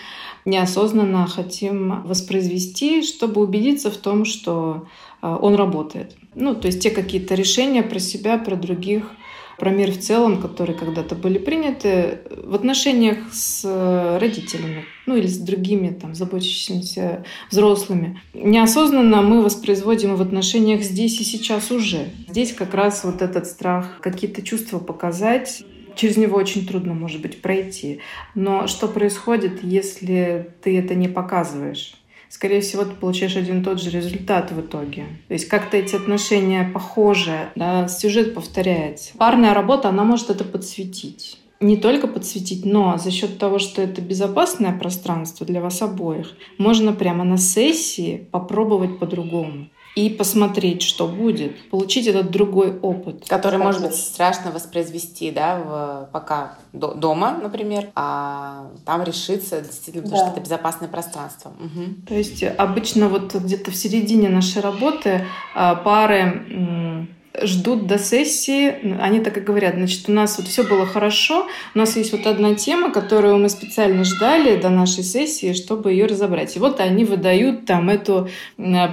неосознанно 0.45 1.27
хотим 1.27 2.03
воспроизвести, 2.03 3.03
чтобы 3.03 3.41
убедиться 3.41 3.91
в 3.91 3.97
том, 3.97 4.23
что 4.23 4.87
а, 5.21 5.35
он 5.35 5.55
работает. 5.55 6.15
Ну, 6.33 6.55
то 6.55 6.67
есть 6.67 6.81
те 6.81 6.89
какие-то 6.89 7.35
решения 7.35 7.83
про 7.83 7.99
себя, 7.99 8.37
про 8.37 8.55
других, 8.55 9.11
про 9.57 9.71
мир 9.71 9.91
в 9.91 9.99
целом, 9.99 10.41
которые 10.41 10.77
когда-то 10.77 11.15
были 11.15 11.37
приняты 11.37 12.19
в 12.29 12.55
отношениях 12.55 13.17
с 13.31 14.17
родителями, 14.19 14.85
ну 15.05 15.15
или 15.15 15.27
с 15.27 15.37
другими 15.37 15.89
там 15.89 16.15
заботящимися 16.15 17.23
взрослыми. 17.49 18.21
Неосознанно 18.33 19.21
мы 19.21 19.41
воспроизводим 19.41 20.15
в 20.15 20.21
отношениях 20.21 20.81
здесь 20.81 21.19
и 21.19 21.23
сейчас 21.23 21.71
уже. 21.71 22.09
Здесь 22.27 22.53
как 22.53 22.73
раз 22.73 23.03
вот 23.03 23.21
этот 23.21 23.47
страх 23.47 23.99
какие-то 24.01 24.41
чувства 24.41 24.79
показать, 24.79 25.63
через 25.95 26.17
него 26.17 26.37
очень 26.37 26.65
трудно, 26.65 26.93
может 26.93 27.21
быть, 27.21 27.41
пройти. 27.41 27.99
Но 28.35 28.67
что 28.67 28.87
происходит, 28.87 29.63
если 29.63 30.53
ты 30.61 30.77
это 30.77 30.95
не 30.95 31.07
показываешь? 31.07 31.95
Скорее 32.31 32.61
всего, 32.61 32.85
ты 32.85 32.91
получаешь 32.91 33.35
один 33.35 33.59
и 33.59 33.63
тот 33.63 33.81
же 33.81 33.89
результат 33.89 34.53
в 34.53 34.61
итоге. 34.61 35.03
То 35.27 35.33
есть 35.33 35.49
как-то 35.49 35.75
эти 35.75 35.97
отношения 35.97 36.63
похожи, 36.73 37.49
да, 37.55 37.89
сюжет 37.89 38.33
повторяется. 38.33 39.11
Парная 39.17 39.53
работа, 39.53 39.89
она 39.89 40.05
может 40.05 40.29
это 40.29 40.45
подсветить 40.45 41.37
не 41.61 41.77
только 41.77 42.07
подсветить, 42.07 42.65
но 42.65 42.97
за 42.97 43.11
счет 43.11 43.37
того, 43.37 43.59
что 43.59 43.83
это 43.83 44.01
безопасное 44.01 44.77
пространство 44.77 45.45
для 45.45 45.61
вас 45.61 45.81
обоих, 45.81 46.35
можно 46.57 46.91
прямо 46.91 47.23
на 47.23 47.37
сессии 47.37 48.27
попробовать 48.31 48.97
по-другому 48.97 49.67
и 49.95 50.09
посмотреть, 50.09 50.81
что 50.81 51.07
будет, 51.07 51.69
получить 51.69 52.07
этот 52.07 52.31
другой 52.31 52.79
опыт. 52.79 53.25
Который, 53.27 53.59
может 53.59 53.81
быть, 53.81 53.95
страшно 53.95 54.51
воспроизвести, 54.51 55.31
да, 55.31 55.57
в, 55.57 56.09
пока 56.13 56.57
до, 56.71 56.93
дома, 56.93 57.37
например, 57.41 57.89
а 57.95 58.69
там 58.85 59.03
решиться 59.03 59.61
действительно, 59.61 60.03
потому 60.03 60.21
да. 60.21 60.27
что 60.27 60.37
это 60.37 60.45
безопасное 60.45 60.87
пространство. 60.87 61.49
Угу. 61.49 62.07
То 62.07 62.13
есть 62.13 62.43
обычно 62.43 63.09
вот 63.09 63.35
где-то 63.35 63.71
в 63.71 63.75
середине 63.75 64.29
нашей 64.29 64.61
работы 64.61 65.25
а, 65.53 65.75
пары 65.75 67.07
ждут 67.41 67.87
до 67.87 67.97
сессии, 67.97 68.97
они 68.99 69.19
так 69.21 69.37
и 69.37 69.41
говорят, 69.41 69.75
значит, 69.75 70.09
у 70.09 70.11
нас 70.11 70.37
вот 70.37 70.47
все 70.47 70.63
было 70.63 70.85
хорошо, 70.85 71.47
у 71.73 71.77
нас 71.77 71.95
есть 71.95 72.11
вот 72.11 72.27
одна 72.27 72.55
тема, 72.55 72.91
которую 72.91 73.37
мы 73.37 73.49
специально 73.49 74.03
ждали 74.03 74.57
до 74.57 74.69
нашей 74.69 75.03
сессии, 75.03 75.53
чтобы 75.53 75.91
ее 75.91 76.07
разобрать. 76.07 76.55
И 76.55 76.59
вот 76.59 76.79
они 76.79 77.05
выдают 77.05 77.65
там 77.65 77.89
эту 77.89 78.29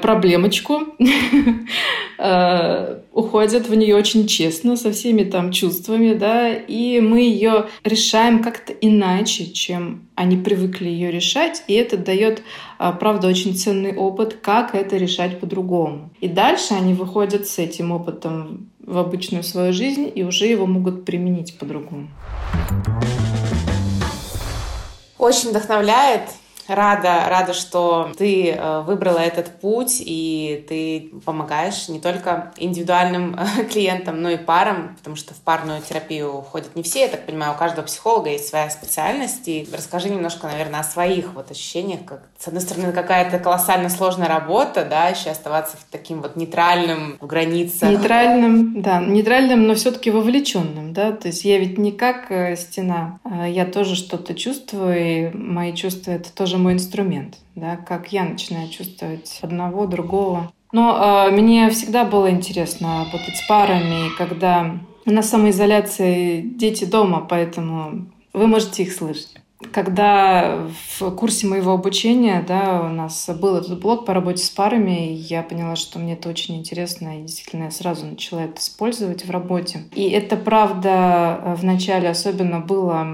проблемочку, 0.00 0.82
э, 2.18 2.98
уходят 3.12 3.68
в 3.68 3.74
нее 3.74 3.96
очень 3.96 4.26
честно, 4.26 4.76
со 4.76 4.92
всеми 4.92 5.24
там 5.24 5.50
чувствами, 5.50 6.14
да, 6.14 6.52
и 6.52 7.00
мы 7.00 7.22
ее 7.22 7.68
решаем 7.82 8.42
как-то 8.42 8.72
иначе, 8.72 9.46
чем 9.46 10.08
они 10.14 10.36
привыкли 10.36 10.88
ее 10.88 11.10
решать, 11.10 11.62
и 11.66 11.74
это 11.74 11.96
дает, 11.96 12.42
правда, 12.92 13.28
очень 13.28 13.54
ценный 13.54 13.96
опыт, 13.96 14.38
как 14.40 14.74
это 14.74 14.96
решать 14.96 15.40
по-другому. 15.40 16.10
И 16.20 16.28
дальше 16.28 16.74
они 16.74 16.94
выходят 16.94 17.46
с 17.46 17.58
этим 17.58 17.90
опытом 17.90 18.70
в 18.78 18.96
обычную 18.98 19.42
свою 19.42 19.72
жизнь 19.72 20.10
и 20.14 20.22
уже 20.22 20.46
его 20.46 20.66
могут 20.66 21.04
применить 21.04 21.58
по-другому. 21.58 22.08
Очень 25.18 25.50
вдохновляет 25.50 26.22
рада, 26.68 27.24
рада, 27.28 27.54
что 27.54 28.12
ты 28.16 28.52
э, 28.52 28.80
выбрала 28.82 29.18
этот 29.18 29.60
путь 29.60 29.96
и 30.00 30.64
ты 30.68 31.10
помогаешь 31.24 31.88
не 31.88 32.00
только 32.00 32.52
индивидуальным 32.56 33.36
э, 33.38 33.64
клиентам, 33.64 34.22
но 34.22 34.30
и 34.30 34.36
парам, 34.36 34.94
потому 34.98 35.16
что 35.16 35.34
в 35.34 35.38
парную 35.38 35.80
терапию 35.80 36.42
ходят 36.42 36.76
не 36.76 36.82
все. 36.82 37.00
Я 37.00 37.08
так 37.08 37.26
понимаю, 37.26 37.54
у 37.54 37.58
каждого 37.58 37.86
психолога 37.86 38.30
есть 38.30 38.48
своя 38.48 38.68
специальность. 38.70 39.48
И 39.48 39.66
расскажи 39.72 40.10
немножко, 40.10 40.46
наверное, 40.46 40.80
о 40.80 40.84
своих 40.84 41.34
вот 41.34 41.50
ощущениях. 41.50 42.00
Как, 42.04 42.22
с 42.38 42.46
одной 42.48 42.62
стороны, 42.62 42.92
какая-то 42.92 43.38
колоссально 43.38 43.88
сложная 43.88 44.28
работа, 44.28 44.84
да, 44.84 45.08
еще 45.08 45.30
оставаться 45.30 45.76
таким 45.90 46.20
вот 46.20 46.36
нейтральным, 46.36 47.16
в 47.20 47.26
границах. 47.26 47.88
Нейтральным, 47.88 48.82
да, 48.82 49.00
нейтральным, 49.00 49.66
но 49.66 49.74
все-таки 49.74 50.10
вовлеченным, 50.10 50.92
да. 50.92 51.12
То 51.12 51.28
есть 51.28 51.44
я 51.44 51.58
ведь 51.58 51.78
не 51.78 51.92
как 51.92 52.30
э, 52.30 52.56
стена, 52.56 53.18
я 53.46 53.64
тоже 53.64 53.94
что-то 53.94 54.34
чувствую, 54.34 54.98
и 54.98 55.30
мои 55.36 55.74
чувства— 55.74 56.10
это 56.12 56.32
тоже 56.32 56.57
мой 56.58 56.74
инструмент, 56.74 57.38
да, 57.54 57.76
как 57.76 58.12
я 58.12 58.24
начинаю 58.24 58.68
чувствовать 58.68 59.38
одного, 59.42 59.86
другого. 59.86 60.52
Но 60.72 61.26
э, 61.28 61.30
мне 61.30 61.70
всегда 61.70 62.04
было 62.04 62.30
интересно 62.30 63.04
работать 63.04 63.36
с 63.36 63.46
парами, 63.48 64.10
когда 64.16 64.78
на 65.06 65.22
самоизоляции 65.22 66.42
дети 66.42 66.84
дома, 66.84 67.26
поэтому 67.28 68.06
вы 68.32 68.46
можете 68.46 68.82
их 68.82 68.92
слышать. 68.92 69.37
Когда 69.72 70.68
в 70.98 71.10
курсе 71.10 71.46
моего 71.46 71.72
обучения 71.72 72.44
да, 72.46 72.82
у 72.82 72.88
нас 72.88 73.28
был 73.40 73.56
этот 73.56 73.80
блок 73.80 74.06
по 74.06 74.14
работе 74.14 74.42
с 74.44 74.50
парами, 74.50 75.12
я 75.12 75.42
поняла, 75.42 75.74
что 75.74 75.98
мне 75.98 76.12
это 76.12 76.28
очень 76.28 76.56
интересно, 76.56 77.18
и 77.18 77.22
действительно 77.22 77.64
я 77.64 77.70
сразу 77.70 78.06
начала 78.06 78.44
это 78.44 78.60
использовать 78.60 79.24
в 79.24 79.30
работе. 79.30 79.82
И 79.94 80.08
это, 80.10 80.36
правда, 80.36 81.56
вначале 81.58 82.08
особенно 82.08 82.60
было 82.60 83.06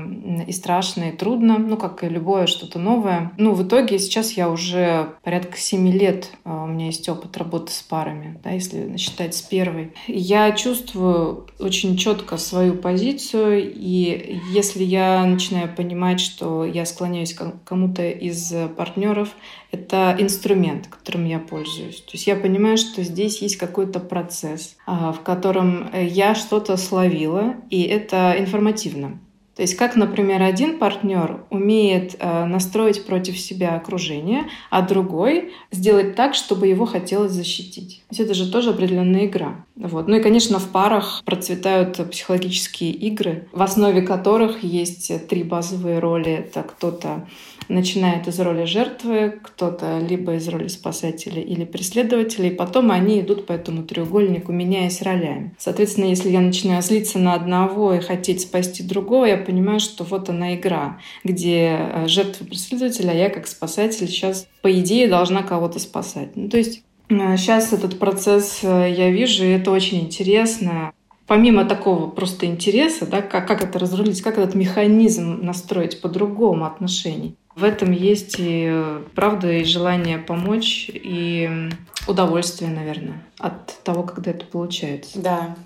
и 0.47 0.53
страшно, 0.53 1.05
и 1.05 1.13
трудно, 1.13 1.59
ну, 1.59 1.77
как 1.79 2.05
и 2.05 2.09
любое 2.09 2.47
что-то 2.47 2.79
новое. 2.79 3.33
Ну, 3.39 3.55
в 3.55 3.67
итоге 3.67 3.99
сейчас 3.99 4.33
я 4.33 4.51
уже 4.51 5.15
порядка 5.23 5.57
семи 5.57 5.93
лет, 5.93 6.31
а, 6.45 6.65
у 6.65 6.67
меня 6.67 6.87
есть 6.87 7.09
опыт 7.09 7.37
работы 7.39 7.73
с 7.73 7.81
парами, 7.81 8.39
да, 8.45 8.51
если 8.51 8.97
считать 8.99 9.35
с 9.35 9.41
первой. 9.41 9.93
Я 10.07 10.53
чувствую 10.53 11.47
очень 11.59 11.97
четко 11.97 12.37
свою 12.37 12.75
позицию, 12.75 13.73
и 13.75 14.41
если 14.53 14.85
я 14.85 15.25
начинаю 15.25 15.75
понимать, 15.75 16.21
что 16.21 16.34
я 16.41 16.87
склоняюсь 16.87 17.35
к 17.35 17.53
кому-то 17.65 18.09
из 18.09 18.53
партнеров, 18.77 19.31
это 19.71 20.15
инструмент, 20.19 20.89
которым 20.89 21.27
я 21.27 21.39
пользуюсь. 21.39 22.01
То 22.01 22.13
есть 22.13 22.27
я 22.27 22.37
понимаю, 22.37 22.77
что 22.77 23.03
здесь 23.03 23.43
есть 23.43 23.57
какой-то 23.57 24.01
процесс, 24.01 24.77
а, 24.87 25.13
в 25.13 25.23
котором 25.23 25.91
я 25.95 26.35
что-то 26.35 26.77
словила, 26.77 27.57
и 27.71 27.83
это 27.83 28.35
информативно. 28.39 29.19
То 29.57 29.63
есть 29.63 29.77
как, 29.77 29.97
например, 29.97 30.43
один 30.43 30.79
партнер 30.79 31.41
умеет 31.51 32.17
э, 32.19 32.45
настроить 32.45 33.07
против 33.07 33.39
себя 33.39 33.77
окружение, 33.77 34.45
а 34.71 34.83
другой 34.83 35.53
сделать 35.71 36.17
так, 36.17 36.35
чтобы 36.35 36.67
его 36.67 36.87
хотелось 36.87 37.33
защитить. 37.33 38.03
То 38.09 38.17
есть 38.17 38.21
это 38.21 38.35
же 38.35 38.51
тоже 38.51 38.71
определенная 38.71 39.27
игра. 39.27 39.65
Вот. 39.77 40.09
Ну 40.09 40.17
и, 40.17 40.23
конечно, 40.23 40.59
в 40.59 40.69
парах 40.69 41.23
процветают 41.25 42.01
психологические 42.11 42.91
игры, 42.93 43.49
в 43.53 43.63
основе 43.63 44.03
которых 44.03 44.63
есть 44.65 45.13
три 45.29 45.43
базовые 45.43 45.99
роли. 45.99 46.33
Это 46.33 46.63
кто-то 46.63 47.27
начинает 47.69 48.29
из 48.29 48.39
роли 48.41 48.65
жертвы, 48.65 49.39
кто-то 49.43 49.99
либо 49.99 50.35
из 50.35 50.49
роли 50.49 50.69
спасателя 50.69 51.41
или 51.41 51.65
преследователя, 51.65 52.49
и 52.49 52.55
потом 52.55 52.91
они 52.91 53.21
идут 53.21 53.47
по 53.47 53.53
этому 53.53 53.85
треугольнику, 53.85 54.53
меняясь 54.53 55.03
ролями. 55.03 55.55
Соответственно, 55.59 56.07
если 56.07 56.31
я 56.31 56.41
начинаю 56.41 56.83
злиться 56.83 57.19
на 57.19 57.35
одного 57.35 57.95
и 57.95 58.01
хотеть 58.01 58.43
спасти 58.43 58.83
другого, 58.83 59.25
я 59.25 59.37
понимаю, 59.45 59.81
что 59.81 60.05
вот 60.05 60.29
она 60.29 60.55
игра, 60.55 60.99
где 61.23 61.79
э, 61.79 62.09
жертва 62.09 62.45
преследователя, 62.45 63.11
а 63.11 63.15
я 63.15 63.31
как 63.31 63.47
спасатель 63.47 64.09
сейчас, 64.09 64.49
по 64.63 64.73
идее, 64.81 65.09
должна 65.09 65.43
кого-то 65.43 65.79
спасать. 65.79 66.37
Ну, 66.37 66.49
то 66.49 66.57
есть 66.57 66.83
сейчас 67.09 67.73
э, 67.73 67.77
этот 67.77 67.99
процесс 67.99 68.61
э, 68.63 68.95
я 68.97 69.11
вижу, 69.11 69.45
и 69.45 69.51
это 69.51 69.71
очень 69.71 70.01
интересно 70.01 70.93
помимо 71.27 71.65
такого 71.65 72.09
просто 72.09 72.47
интереса, 72.47 73.07
да, 73.07 73.23
как, 73.23 73.49
как 73.49 73.63
это 73.63 73.79
разрулить, 73.79 74.21
как 74.21 74.39
этот 74.39 74.55
механизм 74.55 75.41
настроить 75.43 76.03
по-другому 76.03 76.67
отношений, 76.67 77.35
в 77.57 77.65
этом 77.65 77.93
есть 77.93 78.37
и 78.39 78.99
правда, 79.15 79.53
и 79.53 79.65
желание 79.65 80.19
помочь, 80.19 80.91
и 80.93 81.71
удовольствие, 82.09 82.71
наверное, 82.71 83.23
от 83.39 83.83
того, 83.85 84.03
когда 84.03 84.33
это 84.33 84.45
получается. 84.45 85.21
Да. 85.21 85.57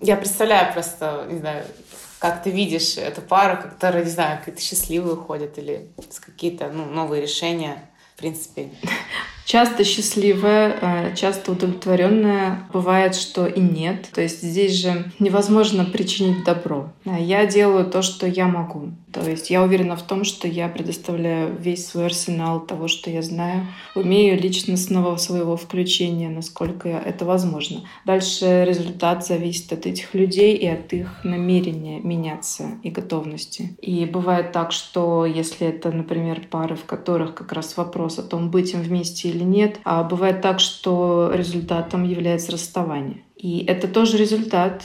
Я 0.00 0.16
представляю 0.16 0.72
просто, 0.72 1.26
не 1.30 1.38
знаю, 1.38 1.64
как 2.24 2.42
ты 2.42 2.50
видишь 2.50 2.96
эту 2.96 3.20
пару, 3.20 3.60
которая, 3.60 4.02
не 4.02 4.08
знаю, 4.08 4.38
какие-то 4.38 4.62
счастливые 4.62 5.12
уходят 5.12 5.58
или 5.58 5.90
с 6.10 6.18
какие-то 6.18 6.70
ну, 6.70 6.86
новые 6.86 7.20
решения, 7.20 7.90
в 8.14 8.18
принципе. 8.18 8.70
Часто 9.54 9.84
счастливая, 9.84 10.76
э, 10.80 11.14
часто 11.14 11.52
удовлетворенная. 11.52 12.66
Бывает, 12.72 13.14
что 13.14 13.46
и 13.46 13.60
нет. 13.60 14.08
То 14.12 14.20
есть 14.20 14.42
здесь 14.42 14.72
же 14.72 15.12
невозможно 15.20 15.84
причинить 15.84 16.42
добро. 16.42 16.92
Я 17.04 17.46
делаю 17.46 17.88
то, 17.88 18.02
что 18.02 18.26
я 18.26 18.48
могу. 18.48 18.88
То 19.14 19.30
есть 19.30 19.50
я 19.50 19.62
уверена 19.62 19.94
в 19.94 20.02
том, 20.02 20.24
что 20.24 20.48
я 20.48 20.66
предоставляю 20.66 21.56
весь 21.56 21.86
свой 21.86 22.06
арсенал 22.06 22.66
того, 22.66 22.88
что 22.88 23.10
я 23.10 23.22
знаю, 23.22 23.68
умею 23.94 24.40
личностного 24.40 25.16
своего 25.18 25.56
включения, 25.56 26.28
насколько 26.28 26.88
это 26.88 27.24
возможно. 27.24 27.84
Дальше 28.04 28.64
результат 28.66 29.24
зависит 29.24 29.72
от 29.72 29.86
этих 29.86 30.14
людей 30.14 30.56
и 30.56 30.66
от 30.66 30.92
их 30.92 31.20
намерения 31.22 32.00
меняться 32.00 32.70
и 32.82 32.90
готовности. 32.90 33.76
И 33.80 34.04
бывает 34.04 34.50
так, 34.50 34.72
что 34.72 35.24
если 35.24 35.68
это, 35.68 35.92
например, 35.92 36.48
пары, 36.50 36.74
в 36.74 36.84
которых 36.84 37.34
как 37.36 37.52
раз 37.52 37.76
вопрос 37.76 38.18
о 38.18 38.24
том, 38.24 38.50
быть 38.50 38.74
им 38.74 38.82
вместе 38.82 39.28
или 39.28 39.43
нет, 39.44 39.80
а 39.84 40.02
бывает 40.02 40.40
так, 40.40 40.60
что 40.60 41.30
результатом 41.32 42.04
является 42.04 42.52
расставание. 42.52 43.18
И 43.36 43.64
это 43.66 43.88
тоже 43.88 44.16
результат. 44.16 44.84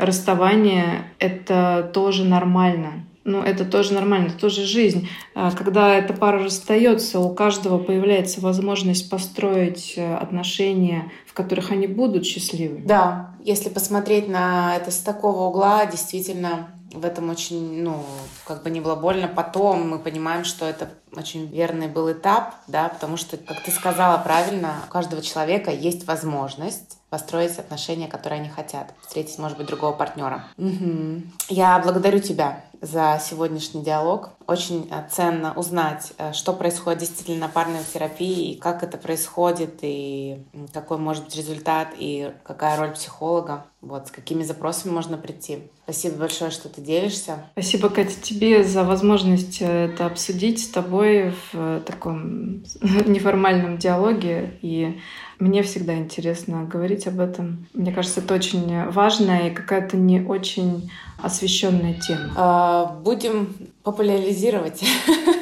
Расставание— 0.00 1.04
это 1.18 1.90
тоже 1.92 2.24
нормально 2.24 3.05
ну, 3.26 3.42
это 3.42 3.64
тоже 3.64 3.92
нормально, 3.92 4.28
это 4.28 4.38
тоже 4.38 4.64
жизнь. 4.64 5.08
А 5.34 5.50
когда 5.50 5.94
эта 5.94 6.14
пара 6.14 6.44
расстается, 6.44 7.18
у 7.18 7.34
каждого 7.34 7.78
появляется 7.78 8.40
возможность 8.40 9.10
построить 9.10 9.94
э, 9.96 10.14
отношения, 10.14 11.10
в 11.26 11.34
которых 11.34 11.72
они 11.72 11.88
будут 11.88 12.24
счастливы. 12.24 12.82
Да, 12.84 13.34
если 13.44 13.68
посмотреть 13.68 14.28
на 14.28 14.76
это 14.76 14.92
с 14.92 14.98
такого 14.98 15.48
угла, 15.48 15.86
действительно, 15.86 16.68
в 16.92 17.04
этом 17.04 17.28
очень, 17.30 17.82
ну, 17.82 18.04
как 18.46 18.62
бы 18.62 18.70
не 18.70 18.80
было 18.80 18.94
больно. 18.94 19.28
Потом 19.28 19.88
мы 19.88 19.98
понимаем, 19.98 20.44
что 20.44 20.64
это 20.64 20.90
очень 21.12 21.46
верный 21.46 21.88
был 21.88 22.10
этап, 22.10 22.54
да, 22.68 22.88
потому 22.88 23.16
что, 23.16 23.36
как 23.36 23.62
ты 23.64 23.70
сказала 23.70 24.18
правильно, 24.18 24.76
у 24.86 24.90
каждого 24.90 25.20
человека 25.20 25.70
есть 25.70 26.06
возможность 26.06 26.98
построить 27.10 27.58
отношения, 27.58 28.08
которые 28.08 28.40
они 28.40 28.48
хотят, 28.48 28.94
встретить, 29.00 29.38
может 29.38 29.58
быть, 29.58 29.66
другого 29.66 29.92
партнера. 29.92 30.44
Угу. 30.58 31.22
Я 31.48 31.78
благодарю 31.78 32.20
тебя 32.20 32.64
за 32.80 33.20
сегодняшний 33.22 33.82
диалог. 33.82 34.30
Очень 34.46 34.88
э, 34.90 35.02
ценно 35.10 35.52
узнать, 35.54 36.12
э, 36.18 36.32
что 36.32 36.52
происходит 36.52 37.00
действительно 37.00 37.46
на 37.46 37.48
парной 37.48 37.80
терапии, 37.92 38.52
и 38.52 38.56
как 38.56 38.84
это 38.84 38.96
происходит, 38.96 39.78
и 39.82 40.38
какой 40.72 40.98
может 40.98 41.24
быть 41.24 41.36
результат, 41.36 41.88
и 41.98 42.30
какая 42.44 42.76
роль 42.76 42.92
психолога, 42.92 43.66
вот, 43.80 44.06
с 44.06 44.10
какими 44.10 44.44
запросами 44.44 44.92
можно 44.92 45.16
прийти. 45.16 45.58
Спасибо 45.84 46.16
большое, 46.18 46.50
что 46.50 46.68
ты 46.68 46.80
делишься. 46.80 47.44
Спасибо, 47.52 47.88
Катя, 47.88 48.20
тебе 48.20 48.62
за 48.62 48.84
возможность 48.84 49.58
э, 49.60 49.86
это 49.86 50.06
обсудить 50.06 50.62
с 50.62 50.68
тобой 50.68 51.34
в 51.52 51.80
таком 51.80 52.62
неформальном 52.82 53.78
диалоге. 53.78 54.58
И 54.62 55.00
мне 55.40 55.62
всегда 55.62 55.96
интересно 55.96 56.64
говорить 56.64 57.06
об 57.06 57.18
этом. 57.20 57.66
Мне 57.74 57.92
кажется, 57.92 58.20
это 58.20 58.34
очень 58.34 58.88
важная 58.90 59.48
и 59.48 59.54
какая-то 59.54 59.96
не 59.96 60.20
очень 60.20 60.90
освещенная 61.22 61.94
тема. 61.94 62.32
А, 62.36 62.86
будем 63.02 63.54
популяризировать 63.86 64.82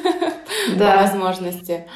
да. 0.77 0.97
по 0.97 1.01
возможности. 1.01 1.87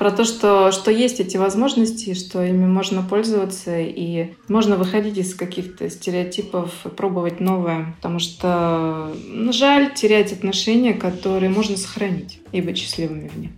Про 0.00 0.10
то, 0.10 0.24
что, 0.24 0.72
что 0.72 0.90
есть 0.90 1.20
эти 1.20 1.36
возможности, 1.36 2.14
что 2.14 2.42
ими 2.42 2.66
можно 2.66 3.02
пользоваться, 3.02 3.78
и 3.78 4.32
можно 4.48 4.76
выходить 4.76 5.16
из 5.16 5.32
каких-то 5.36 5.88
стереотипов 5.88 6.84
и 6.84 6.88
пробовать 6.88 7.38
новое. 7.38 7.94
Потому 7.96 8.18
что 8.18 9.14
ну, 9.28 9.52
жаль 9.52 9.94
терять 9.94 10.32
отношения, 10.32 10.94
которые 10.94 11.50
можно 11.50 11.76
сохранить 11.76 12.40
и 12.50 12.60
быть 12.60 12.78
счастливыми 12.78 13.28
в 13.28 13.38
них. 13.38 13.50